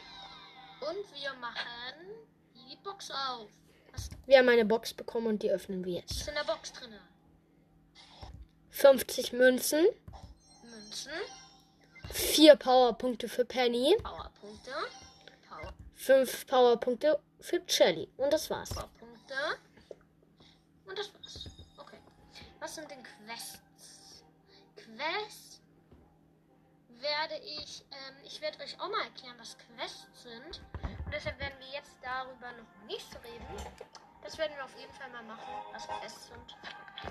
Und 0.82 1.13
wir 1.21 1.34
machen 1.36 2.28
die 2.56 2.76
Box 2.78 3.10
auf. 3.10 3.49
Was 3.94 4.10
Wir 4.26 4.40
haben 4.40 4.50
eine 4.50 4.66
Box 4.66 4.94
bekommen 4.94 5.28
und 5.28 5.44
die 5.44 5.50
öffnen 5.52 5.84
wir 5.86 5.94
jetzt. 6.02 6.12
ist 6.12 6.28
in 6.28 6.36
der 6.36 6.44
Box 6.44 6.74
drin? 6.74 6.94
50 8.70 9.34
Münzen, 9.34 9.86
Münzen, 10.64 11.12
4 12.12 12.56
Powerpunkte 12.56 13.30
für 13.30 13.46
Penny, 13.46 13.96
Powerpunkte, 14.02 14.72
Power 15.48 15.74
5 15.96 16.48
Powerpunkte 16.48 17.20
für 17.40 17.62
Shelly. 17.68 18.10
Und 18.18 18.34
das 18.34 18.50
war's. 18.50 18.70
Powerpunkte. 18.70 19.34
Und 20.86 20.98
das 20.98 21.14
war's. 21.14 21.46
Okay. 21.78 21.98
Was 22.60 22.76
sind 22.76 22.90
denn 22.90 23.04
Quests? 23.04 24.24
Quests 24.76 25.62
werde 27.00 27.36
ich, 27.46 27.86
ähm, 27.92 28.16
ich 28.26 28.42
werde 28.42 28.58
euch 28.64 28.80
auch 28.80 28.90
mal 28.90 29.04
erklären, 29.04 29.36
was 29.38 29.56
Quests 29.58 30.24
sind. 30.24 30.62
Deshalb 31.13 31.39
werden 31.39 31.54
wir 31.60 31.67
jetzt 31.67 31.95
darüber 32.02 32.52
noch 32.54 32.88
nicht 32.88 33.08
reden. 33.23 33.45
Das 34.23 34.38
werden 34.38 34.54
wir 34.56 34.63
auf 34.63 34.76
jeden 34.80 34.93
Fall 34.93 35.10
mal 35.10 35.23
machen, 35.23 35.54
was 35.71 35.88
Quests 35.88 36.28
sind. 36.28 36.58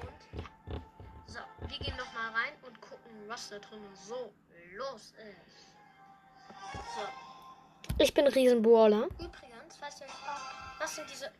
Und 0.03 0.83
so, 1.27 1.39
wir 1.69 1.79
gehen 1.79 1.97
noch 1.97 2.13
mal 2.13 2.31
rein 2.33 2.53
und 2.67 2.81
gucken, 2.81 3.13
was 3.29 3.49
da 3.51 3.59
drin 3.59 3.81
so 3.95 4.33
los 4.75 5.15
ist. 5.17 5.67
So, 6.95 8.03
Ich 8.03 8.13
bin 8.13 8.27
Riesenbrawler. 8.27 9.05
Übrigens, 9.05 9.81
weißt 9.81 10.01
du, 10.01 10.05
was 10.81 10.97
sind 10.97 11.09
diese 11.09 11.31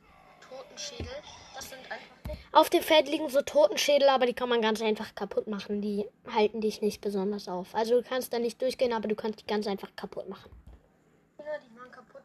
Totenschädel? 0.49 1.13
Das 1.55 1.69
sind 1.69 1.81
einfach. 1.91 2.37
Auf 2.53 2.71
dem 2.71 2.83
Feld 2.83 3.09
liegen 3.09 3.29
so 3.29 3.43
Totenschädel, 3.43 4.09
aber 4.09 4.27
die 4.27 4.35
kann 4.35 4.49
man 4.49 4.63
ganz 4.63 4.81
einfach 4.83 5.15
kaputt 5.15 5.49
machen. 5.49 5.81
Die 5.81 6.07
halten 6.33 6.61
dich 6.61 6.81
nicht 6.81 7.01
besonders 7.01 7.49
auf. 7.49 7.75
Also 7.75 8.01
du 8.01 8.09
kannst 8.09 8.33
da 8.33 8.39
nicht 8.39 8.61
durchgehen, 8.63 8.93
aber 8.93 9.09
du 9.09 9.15
kannst 9.17 9.41
die 9.41 9.47
ganz 9.47 9.67
einfach 9.67 9.89
kaputt 9.97 10.29
machen. 10.29 10.51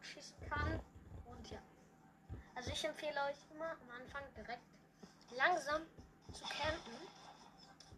Schießen 0.02 0.36
kann. 0.48 0.80
Und 1.26 1.50
ja. 1.50 1.58
Also 2.54 2.70
ich 2.70 2.84
empfehle 2.84 3.20
euch 3.24 3.36
immer 3.54 3.70
am 3.70 3.90
Anfang 4.00 4.22
direkt 4.36 4.62
langsam 5.36 5.82
zu 6.32 6.44
campen, 6.44 6.96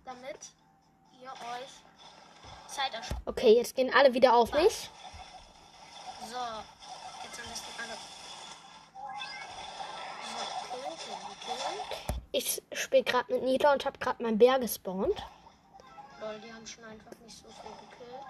damit 0.05 0.53
ihr 1.21 1.31
euch 1.31 1.71
Zeit 2.69 2.95
erspart. 2.95 3.23
Okay, 3.27 3.55
jetzt 3.57 3.75
gehen 3.75 3.93
alle 3.95 4.13
wieder 4.15 4.35
auf 4.35 4.53
mich. 4.53 4.91
So, 6.29 6.37
jetzt 7.25 7.41
am 7.41 7.49
besten 7.49 7.73
alle. 7.81 7.97
So, 10.27 10.43
killen, 10.71 10.99
killen, 10.99 11.41
killen. 11.41 12.19
Ich 12.33 12.63
spiele 12.73 13.03
gerade 13.03 13.33
mit 13.33 13.43
Nita 13.43 13.73
und 13.73 13.85
habe 13.85 13.99
gerade 13.99 14.23
meinen 14.23 14.39
Bär 14.39 14.59
gespawnt. 14.59 15.21
Lol, 16.21 16.39
die 16.41 16.53
haben 16.53 16.67
schon 16.67 16.85
einfach 16.85 17.13
nicht 17.25 17.37
so 17.37 17.49
viel 17.49 17.71
gekillt. 17.89 18.25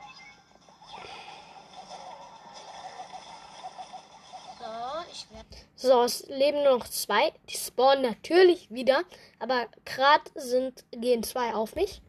So, 5.76 6.02
es 6.02 6.26
leben 6.28 6.62
nur 6.62 6.78
noch 6.78 6.88
zwei. 6.88 7.32
Die 7.48 7.56
spawnen 7.56 8.02
natürlich 8.02 8.70
wieder, 8.70 9.02
aber 9.38 9.66
gerade 9.84 10.24
sind 10.34 10.84
gehen 10.90 11.22
zwei 11.22 11.54
auf 11.54 11.74
mich. 11.74 12.02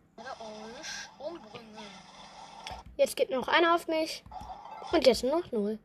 Jetzt 2.97 3.15
geht 3.15 3.29
noch 3.29 3.47
einer 3.47 3.75
auf 3.75 3.87
mich 3.87 4.23
und 4.91 5.07
jetzt 5.07 5.23
noch 5.23 5.51
null. 5.51 5.79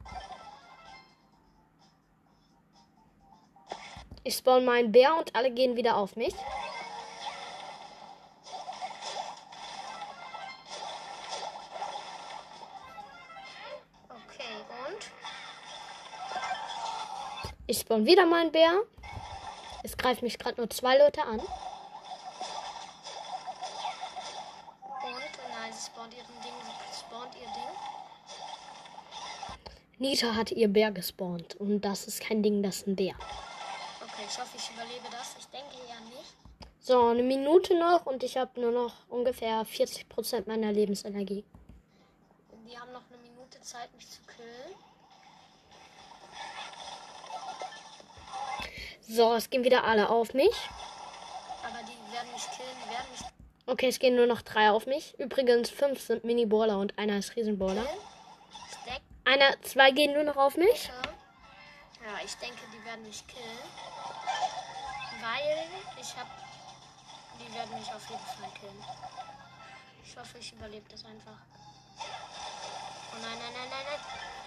Ich 4.24 4.36
spawn 4.36 4.64
meinen 4.64 4.90
Bär 4.90 5.16
und 5.16 5.34
alle 5.36 5.52
gehen 5.52 5.76
wieder 5.76 5.96
auf 5.96 6.16
mich. 6.16 6.34
Ich 17.86 17.88
spawn 17.88 18.04
wieder 18.04 18.26
meinen 18.26 18.50
Bär. 18.50 18.82
Es 19.84 19.96
greifen 19.96 20.24
mich 20.24 20.40
gerade 20.40 20.56
nur 20.56 20.68
zwei 20.70 20.98
Leute 20.98 21.22
an. 21.22 21.38
Und? 21.38 21.48
Nein, 25.04 25.72
sie 25.72 25.86
spawnt 25.86 26.12
ihren 26.12 26.42
Ding. 26.42 26.52
Sie 26.90 26.98
spawnt 26.98 27.32
ihr 27.36 27.46
Ding. 27.46 27.70
Nita 29.98 30.34
hat 30.34 30.50
ihr 30.50 30.66
Bär 30.66 30.90
gespawnt 30.90 31.54
und 31.60 31.82
das 31.82 32.08
ist 32.08 32.20
kein 32.20 32.42
Ding, 32.42 32.60
das 32.60 32.78
ist 32.78 32.88
ein 32.88 32.96
Bär. 32.96 33.14
Okay, 34.02 34.24
ich 34.28 34.36
hoffe, 34.36 34.56
ich 34.56 34.68
überlebe 34.74 35.06
das. 35.12 35.36
Ich 35.38 35.46
denke 35.46 35.76
eher 35.88 36.00
nicht. 36.06 36.34
So, 36.80 37.06
eine 37.06 37.22
Minute 37.22 37.78
noch 37.78 38.04
und 38.06 38.24
ich 38.24 38.36
habe 38.36 38.60
nur 38.60 38.72
noch 38.72 38.94
ungefähr 39.08 39.64
40% 39.64 40.48
meiner 40.48 40.72
Lebensenergie. 40.72 41.44
Die 42.68 42.76
haben 42.76 42.90
noch 42.92 43.04
eine 43.08 43.18
Minute 43.22 43.60
Zeit, 43.60 43.94
mich 43.94 44.10
zu 44.10 44.22
killen. 44.22 44.74
So, 49.08 49.34
es 49.34 49.50
gehen 49.50 49.62
wieder 49.62 49.84
alle 49.84 50.08
auf 50.08 50.34
mich. 50.34 50.54
Aber 51.62 51.78
die 51.82 52.12
werden 52.12 52.32
mich 52.32 52.42
killen. 52.50 52.76
Die 52.84 52.90
werden 52.90 53.06
mich 53.12 53.20
Okay, 53.68 53.88
es 53.88 53.98
gehen 53.98 54.14
nur 54.14 54.26
noch 54.26 54.42
drei 54.42 54.70
auf 54.70 54.86
mich. 54.86 55.18
Übrigens, 55.18 55.70
fünf 55.70 56.00
sind 56.00 56.24
Mini-Baller 56.24 56.78
und 56.78 56.96
einer 56.98 57.18
ist 57.18 57.34
Riesenballer. 57.34 57.86
Einer, 59.24 59.60
zwei 59.62 59.90
gehen 59.90 60.12
nur 60.12 60.22
noch 60.22 60.36
auf 60.36 60.56
mich. 60.56 60.88
Ja, 62.04 62.24
ich 62.24 62.34
denke, 62.36 62.60
die 62.72 62.84
werden 62.84 63.02
mich 63.04 63.26
killen. 63.26 63.58
Weil 65.20 65.66
ich 66.00 66.16
habe. 66.16 66.30
Die 67.40 67.54
werden 67.54 67.78
mich 67.78 67.92
auf 67.92 68.08
jeden 68.08 68.22
Fall 68.22 68.50
killen. 68.60 68.84
Ich 70.04 70.16
hoffe, 70.16 70.38
ich 70.38 70.52
überlebe 70.52 70.88
das 70.88 71.04
einfach. 71.04 71.38
Oh 71.98 73.18
nein, 73.20 73.38
nein, 73.38 73.52
nein, 73.52 73.68
nein, 73.68 73.84
nein. 73.90 74.45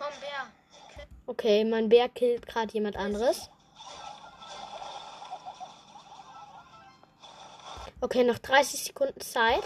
Komm, 0.00 0.18
Bär. 0.18 0.46
Okay, 1.26 1.62
mein 1.64 1.90
Bär 1.90 2.08
killt 2.08 2.46
gerade 2.46 2.72
jemand 2.72 2.96
anderes. 2.96 3.50
Okay, 8.00 8.24
noch 8.24 8.38
30 8.38 8.82
Sekunden 8.84 9.20
Zeit. 9.20 9.62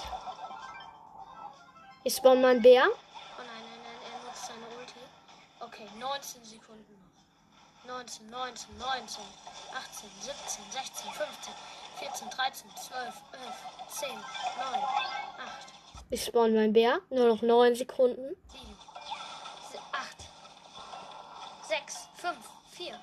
Ich 2.03 2.17
spawn 2.17 2.41
meinen 2.41 2.63
Bär. 2.63 2.83
Oh 2.83 2.91
nein, 3.39 3.47
nein, 3.47 3.81
nein, 3.85 4.13
er 4.13 4.27
nutzt 4.27 4.47
seine 4.47 4.67
Ulti. 4.77 4.99
Okay, 5.61 5.89
19 6.01 6.45
Sekunden 6.45 6.93
noch. 7.87 7.97
19, 7.97 8.29
19, 8.29 8.77
19, 8.77 9.25
18, 9.73 10.11
17, 10.21 10.65
16, 10.73 11.13
15, 11.13 11.55
14, 11.99 12.31
13, 12.31 12.71
12, 12.77 13.15
11, 13.33 13.55
10, 13.89 14.09
9, 14.09 14.19
8, 14.19 15.67
Ich 16.11 16.25
spawn 16.25 16.55
meinen 16.55 16.73
Bär. 16.73 16.99
Nur 17.11 17.29
noch 17.29 17.43
9 17.43 17.77
Sekunden. 17.77 18.35
7, 18.51 18.74
5, 22.25 22.39
4, 22.71 22.99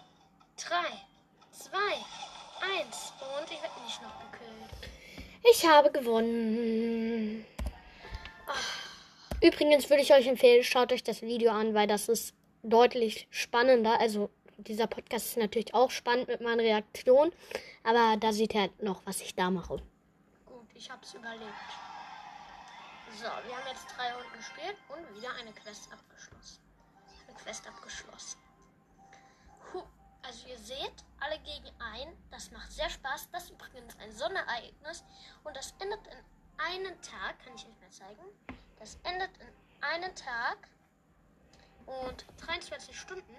3, 0.58 0.76
2, 1.52 1.78
1. 2.80 3.14
Und 3.38 3.52
ich 3.52 3.62
werde 3.62 3.82
nicht 3.86 4.02
noch 4.02 4.20
gekillt. 4.32 4.92
Ich 5.48 5.68
habe 5.68 5.92
gewonnen. 5.92 7.46
Übrigens 9.44 9.92
würde 9.92 10.02
ich 10.02 10.12
euch 10.12 10.26
empfehlen, 10.26 10.64
schaut 10.64 10.92
euch 10.92 11.04
das 11.04 11.22
Video 11.22 11.52
an, 11.52 11.76
weil 11.76 11.86
das 11.86 12.10
ist 12.10 12.34
deutlich 12.64 13.28
spannender. 13.30 14.00
Also 14.00 14.32
dieser 14.58 14.88
Podcast 14.88 15.28
ist 15.28 15.38
natürlich 15.38 15.76
auch 15.76 15.92
spannend 15.92 16.28
mit 16.28 16.42
meinen 16.42 16.62
Reaktionen, 16.62 17.32
aber 17.84 18.18
da 18.18 18.34
seht 18.34 18.56
ihr 18.56 18.62
halt 18.62 18.82
noch, 18.82 19.06
was 19.06 19.22
ich 19.22 19.36
da 19.36 19.52
mache. 19.52 19.84
Gut, 20.48 20.68
ich 20.74 20.90
habe 20.90 21.04
es 21.04 21.14
überlebt. 21.14 21.46
So, 23.18 23.26
wir 23.26 23.56
haben 23.56 23.68
jetzt 23.68 23.86
drei 23.96 24.14
Runden 24.14 24.36
gespielt 24.36 24.78
und 24.90 25.16
wieder 25.16 25.32
eine 25.40 25.52
Quest 25.52 25.94
abgeschlossen. 25.94 26.60
Eine 27.28 27.38
Quest 27.38 27.68
abgeschlossen. 27.68 28.51
Also 30.24 30.48
ihr 30.48 30.58
seht, 30.58 31.04
alle 31.20 31.40
gegen 31.40 31.70
ein. 31.80 32.16
Das 32.30 32.52
macht 32.52 32.72
sehr 32.72 32.90
Spaß. 32.90 33.30
Das 33.32 33.46
ist 33.46 33.52
übrigens 33.52 33.98
ein 34.00 34.12
Sonnerereignis. 34.12 35.04
Und 35.44 35.56
das 35.56 35.74
endet 35.80 36.06
in 36.08 36.18
einen 36.58 37.02
Tag. 37.02 37.40
Kann 37.44 37.56
ich 37.56 37.66
euch 37.66 37.80
mal 37.80 37.90
zeigen. 37.90 38.24
Das 38.80 38.96
endet 39.04 39.32
in 39.38 39.48
einen 39.82 40.16
Tag. 40.16 40.58
Und 41.86 42.26
23 42.46 42.98
Stunden. 42.98 43.36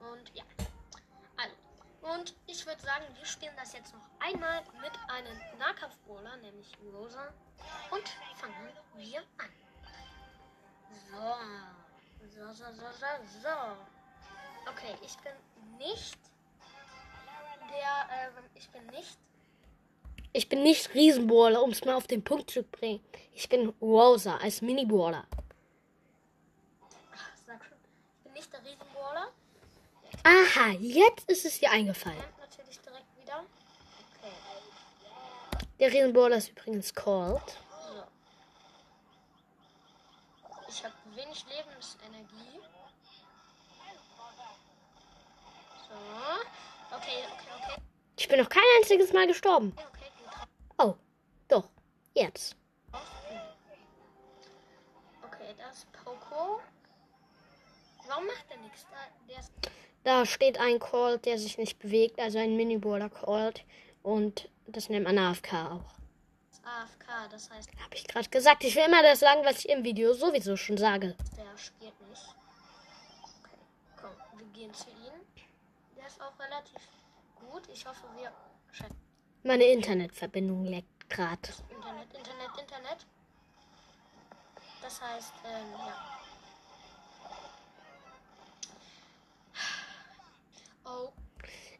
Und 0.00 0.34
ja. 0.34 0.44
Also. 1.36 2.14
Und 2.14 2.34
ich 2.46 2.66
würde 2.66 2.82
sagen, 2.82 3.04
wir 3.16 3.24
spielen 3.24 3.54
das 3.56 3.72
jetzt 3.72 3.92
noch 3.94 4.02
einmal 4.20 4.62
mit 4.80 4.92
einem 5.08 5.58
Nahkampfbrawler, 5.58 6.36
nämlich 6.38 6.76
Rosa. 6.92 7.32
Und 7.90 8.08
fangen 8.34 8.70
wir 8.96 9.20
an. 9.38 9.50
So. 11.10 11.36
So, 12.28 12.52
so, 12.52 12.72
so, 12.72 12.86
so, 12.92 13.40
so. 13.42 13.91
Okay, 14.66 14.94
ich 15.04 15.16
bin 15.18 15.32
nicht 15.78 16.18
der, 17.72 18.08
ähm, 18.10 18.44
ich 18.54 18.68
bin 18.70 18.86
nicht. 18.86 19.18
Ich 20.32 20.48
bin 20.48 20.62
nicht 20.62 20.94
Riesenballer, 20.94 21.62
um 21.62 21.70
es 21.70 21.84
mal 21.84 21.94
auf 21.94 22.06
den 22.06 22.22
Punkt 22.24 22.50
zu 22.50 22.62
bringen. 22.62 23.04
Ich 23.34 23.48
bin 23.48 23.68
Rosa 23.80 24.36
als 24.36 24.62
Mini-Baller. 24.62 25.26
Sag 27.46 27.64
schon. 27.64 27.76
Ich 28.16 28.24
bin 28.24 28.32
nicht 28.32 28.52
der 28.52 28.64
Riesenballer. 28.64 29.32
Aha, 30.24 30.68
jetzt 30.78 31.28
ist 31.28 31.44
es 31.44 31.58
dir 31.58 31.70
eingefallen. 31.70 32.22
Natürlich 32.38 32.78
direkt 32.80 33.18
wieder. 33.20 33.44
Okay. 34.20 34.32
Der 35.80 35.92
Riesenballer 35.92 36.36
ist 36.36 36.50
übrigens 36.50 36.94
called. 36.94 37.58
So. 37.88 38.04
Ich 40.68 40.84
habe 40.84 40.94
wenig 41.14 41.44
Lebensenergie. 41.46 42.60
So. 42.60 42.82
Okay, 46.90 47.24
okay, 47.32 47.48
okay. 47.58 47.82
Ich 48.16 48.28
bin 48.28 48.38
noch 48.38 48.48
kein 48.48 48.62
einziges 48.78 49.12
Mal 49.12 49.26
gestorben. 49.26 49.74
Oh, 50.78 50.94
doch. 51.48 51.68
Jetzt. 52.14 52.56
Okay, 55.22 55.54
das 55.58 55.86
Poco. 55.92 56.60
Warum 58.06 58.26
macht 58.26 58.44
er 58.50 58.58
nichts? 58.58 58.86
Da. 58.90 59.12
Da 60.04 60.26
steht 60.26 60.58
ein 60.58 60.80
Called, 60.80 61.24
der 61.26 61.38
sich 61.38 61.58
nicht 61.58 61.78
bewegt, 61.78 62.18
also 62.18 62.38
ein 62.38 62.56
Mini-Baller 62.56 63.08
called. 63.08 63.64
Und 64.02 64.48
das 64.66 64.88
nennt 64.88 65.04
man 65.04 65.16
AFK 65.16 65.52
auch. 65.54 65.94
AFK, 66.64 67.30
das 67.30 67.50
heißt, 67.50 67.70
Habe 67.82 67.94
ich 67.94 68.08
gerade 68.08 68.28
gesagt. 68.28 68.64
Ich 68.64 68.74
will 68.74 68.84
immer 68.84 69.02
das 69.02 69.20
sagen, 69.20 69.42
was 69.44 69.58
ich 69.60 69.68
im 69.68 69.84
Video 69.84 70.12
sowieso 70.12 70.56
schon 70.56 70.76
sage. 70.76 71.16
der 71.36 71.56
spielt 71.56 72.00
nicht. 72.08 72.22
Okay, 73.22 73.58
komm, 74.00 74.10
wir 74.38 74.46
gehen 74.46 74.74
zu 74.74 74.88
ihm. 74.90 75.21
Ist 76.12 76.20
auch 76.20 76.38
relativ 76.38 76.80
gut. 77.40 77.62
Ich 77.72 77.86
hoffe, 77.86 78.04
wir. 78.16 78.30
Scheiße. 78.72 78.94
Meine 79.44 79.64
Internetverbindung 79.64 80.64
leckt 80.64 81.08
gerade. 81.08 81.48
Internet, 81.70 82.12
Internet, 82.14 82.58
Internet. 82.60 83.06
Das 84.82 85.00
heißt, 85.00 85.32
ähm, 85.46 85.72
ja. 85.78 86.18
Oh, 90.84 91.12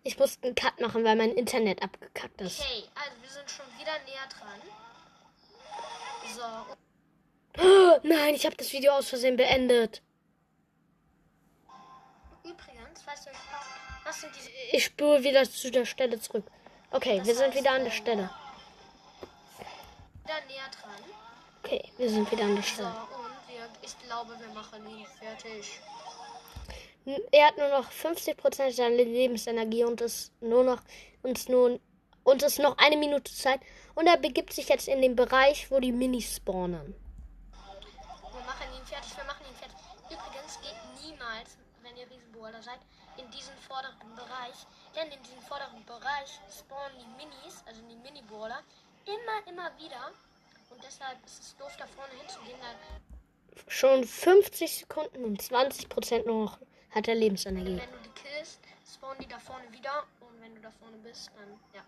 Ich 0.03 0.18
musste 0.18 0.47
einen 0.47 0.55
Cut 0.55 0.81
machen, 0.81 1.05
weil 1.05 1.16
mein 1.16 1.33
Internet 1.33 1.83
abgekackt 1.83 2.40
ist. 2.40 2.61
okay, 2.61 2.85
also 2.95 3.23
wir 3.23 3.29
sind 3.31 3.51
schon 3.51 3.66
wieder 3.79 3.92
näher 4.05 4.29
dran. 4.29 4.61
So, 6.35 7.62
Oh, 7.62 7.99
nein, 8.03 8.35
ich 8.35 8.47
habe 8.47 8.57
das 8.57 8.73
Video 8.73 8.92
aus 8.92 9.09
Versehen 9.09 9.37
beendet. 9.37 10.01
übrigens, 12.45 13.07
weißt 13.07 13.27
du, 13.27 13.31
was 14.05 14.21
sind 14.21 14.33
diese 14.37 14.51
Ich 14.73 14.85
spüre 14.85 15.23
wieder 15.23 15.45
zu 15.45 15.71
der 15.71 15.85
Stelle 15.85 16.19
zurück. 16.21 16.45
Okay, 16.91 17.19
Das 17.19 17.27
wir 17.29 17.35
sind 17.35 17.47
heißt, 17.49 17.59
wieder 17.59 17.71
an 17.73 17.85
der 17.85 17.93
äh, 17.93 17.97
Stelle. 17.97 18.31
wieder 20.25 20.41
näher 20.47 20.69
dran? 20.81 21.03
Okay, 21.65 21.85
wir 21.97 22.11
sind 22.11 22.31
wieder 22.31 22.45
an 22.45 22.55
der 22.55 22.62
So, 22.65 22.71
Stelle. 22.73 22.88
und 22.88 23.49
wir, 23.49 23.69
ich 23.83 23.99
glaube, 24.01 24.38
wir 24.38 24.49
machen 24.49 24.87
ihn 24.88 25.07
fertig. 25.07 25.81
Er 27.33 27.49
hat 27.49 27.57
nur 27.59 27.69
noch 27.69 27.91
50% 27.91 28.71
seiner 28.73 28.95
Lebensenergie 28.97 29.85
und 29.85 30.01
ist 30.01 30.33
nur 30.41 30.62
noch 30.62 30.81
uns 31.23 31.49
nun 31.49 31.81
und 32.23 32.43
ist 32.45 32.61
noch 32.61 32.79
eine 32.79 32.97
Minute 32.97 33.33
Zeit. 33.35 33.61
Und 33.97 34.07
er 34.07 34.17
begibt 34.19 34.53
sich 34.53 34.69
jetzt 34.69 34.87
in 34.87 35.03
den 35.03 35.17
Bereich, 35.17 35.69
wo 35.71 35.81
die 35.81 35.91
Minis 35.93 36.37
spawnen. 36.37 36.95
Wir 38.33 38.41
machen 38.43 38.67
ihn 38.77 38.87
fertig, 38.87 39.17
wir 39.17 39.25
machen 39.25 39.45
ihn 39.49 39.57
fertig. 39.57 39.77
Übrigens 40.07 40.61
geht 40.61 40.77
niemals, 41.05 41.57
wenn 41.83 41.97
ihr 41.97 42.09
Riesenbohrer 42.09 42.62
seid, 42.62 42.79
in 43.25 43.31
diesen 43.31 43.57
vorderen 43.57 44.15
Bereich. 44.15 44.67
Denn 44.95 45.11
in 45.11 45.23
diesem 45.23 45.41
vorderen 45.43 45.85
Bereich 45.85 46.41
spawnen 46.51 46.99
die 46.99 47.25
Minis, 47.25 47.63
also 47.67 47.81
die 47.83 47.97
Mini-Bohrer, 47.97 48.63
immer, 49.07 49.47
immer 49.47 49.71
wieder. 49.79 50.13
Und 50.71 50.83
deshalb 50.83 51.25
ist 51.25 51.43
es 51.43 51.57
doof, 51.57 51.73
da 51.79 51.87
vorne 51.87 52.13
hinzugehen. 52.15 52.59
Schon 53.69 54.05
50 54.05 54.79
Sekunden 54.79 55.25
und 55.25 55.43
20% 55.43 56.27
nur 56.27 56.45
noch 56.45 56.59
hat 56.91 57.09
er 57.09 57.15
Lebensenergie. 57.15 57.81
wenn 57.81 57.93
du 57.93 57.99
die 58.05 58.21
killst, 58.21 58.61
spawnen 58.93 59.21
die 59.21 59.29
da 59.29 59.39
vorne 59.39 59.71
wieder. 59.73 60.05
Und 60.21 60.41
wenn 60.41 60.55
du 60.55 60.61
da 60.61 60.71
vorne 60.71 60.97
bist, 60.99 61.31
dann, 61.37 61.59
ja. 61.75 61.83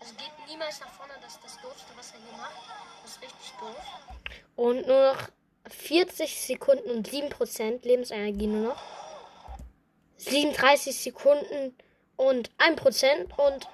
Also 0.00 0.14
geht 0.14 0.32
niemals 0.48 0.80
nach 0.80 0.90
vorne, 0.90 1.14
das 1.22 1.34
ist 1.34 1.44
das 1.44 1.60
Doofste, 1.62 1.92
was 1.96 2.12
er 2.12 2.18
hier 2.18 2.36
macht. 2.36 2.56
Das 3.02 3.12
ist 3.12 3.22
richtig 3.22 3.52
doof. 3.58 3.76
Und 4.56 4.86
nur 4.86 5.12
noch 5.14 5.28
40 5.70 6.40
Sekunden 6.40 6.90
und 6.90 7.08
7% 7.08 7.86
Lebensenergie 7.86 8.46
nur 8.46 8.74
noch. 8.74 9.03
37 10.16 10.96
Sekunden 10.96 11.76
und 12.16 12.50
1% 12.58 13.34
und 13.36 13.68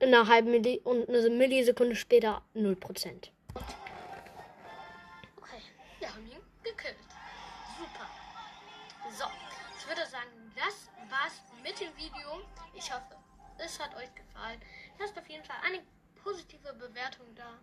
in 0.00 0.14
einer 0.14 0.26
halben 0.28 0.50
Milli 0.50 0.80
und 0.84 1.08
eine 1.08 1.30
Millisekunde 1.30 1.94
später 1.94 2.42
0%. 2.54 3.30
Okay, 5.36 5.62
wir 5.98 6.08
haben 6.08 6.26
ihn 6.26 6.40
gekillt. 6.64 6.96
Super. 7.78 8.08
So, 9.16 9.24
ich 9.78 9.86
würde 9.86 10.06
sagen, 10.10 10.52
das 10.56 10.88
war's 11.10 11.42
mit 11.62 11.78
dem 11.80 11.94
Video. 11.96 12.40
Ich 12.74 12.90
hoffe, 12.92 13.16
es 13.58 13.78
hat 13.78 13.94
euch 13.96 14.12
gefallen. 14.14 14.60
Lasst 14.98 15.18
auf 15.18 15.28
jeden 15.28 15.44
Fall 15.44 15.56
eine 15.64 15.82
positive 16.22 16.72
Bewertung 16.74 17.26
da. 17.34 17.58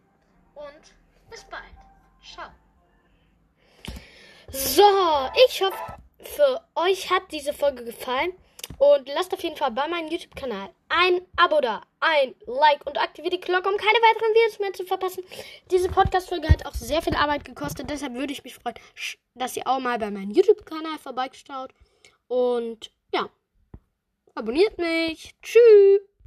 Und 0.56 0.94
bis 1.30 1.44
bald. 1.44 1.64
Ciao. 2.24 2.50
So, 4.50 5.30
ich 5.48 5.62
hoffe, 5.62 5.98
für 6.20 6.62
euch 6.76 7.10
hat 7.10 7.24
diese 7.32 7.54
Folge 7.54 7.84
gefallen. 7.84 8.34
Und 8.78 9.08
lasst 9.08 9.34
auf 9.34 9.42
jeden 9.42 9.56
Fall 9.56 9.72
bei 9.72 9.88
meinem 9.88 10.10
YouTube-Kanal 10.10 10.70
ein 10.90 11.22
Abo 11.38 11.62
da, 11.62 11.82
ein 12.00 12.36
Like 12.46 12.86
und 12.86 12.98
aktiviert 13.00 13.34
die 13.34 13.40
Glocke, 13.40 13.70
um 13.70 13.78
keine 13.78 14.00
weiteren 14.00 14.34
Videos 14.34 14.60
mehr 14.60 14.74
zu 14.74 14.86
verpassen. 14.86 15.24
Diese 15.72 15.90
Podcast-Folge 15.90 16.50
hat 16.50 16.66
auch 16.66 16.74
sehr 16.74 17.02
viel 17.02 17.16
Arbeit 17.16 17.46
gekostet. 17.46 17.90
Deshalb 17.90 18.14
würde 18.14 18.34
ich 18.34 18.44
mich 18.44 18.56
freuen, 18.56 18.76
dass 19.36 19.56
ihr 19.56 19.68
auch 19.68 19.80
mal 19.80 19.98
bei 19.98 20.12
meinem 20.12 20.32
YouTube-Kanal 20.32 20.98
vorbeischaut. 21.00 21.72
Und 22.28 22.92
ja, 23.14 23.30
abonniert 24.36 24.78
mich. 24.78 25.34
Tschüss. 25.42 26.08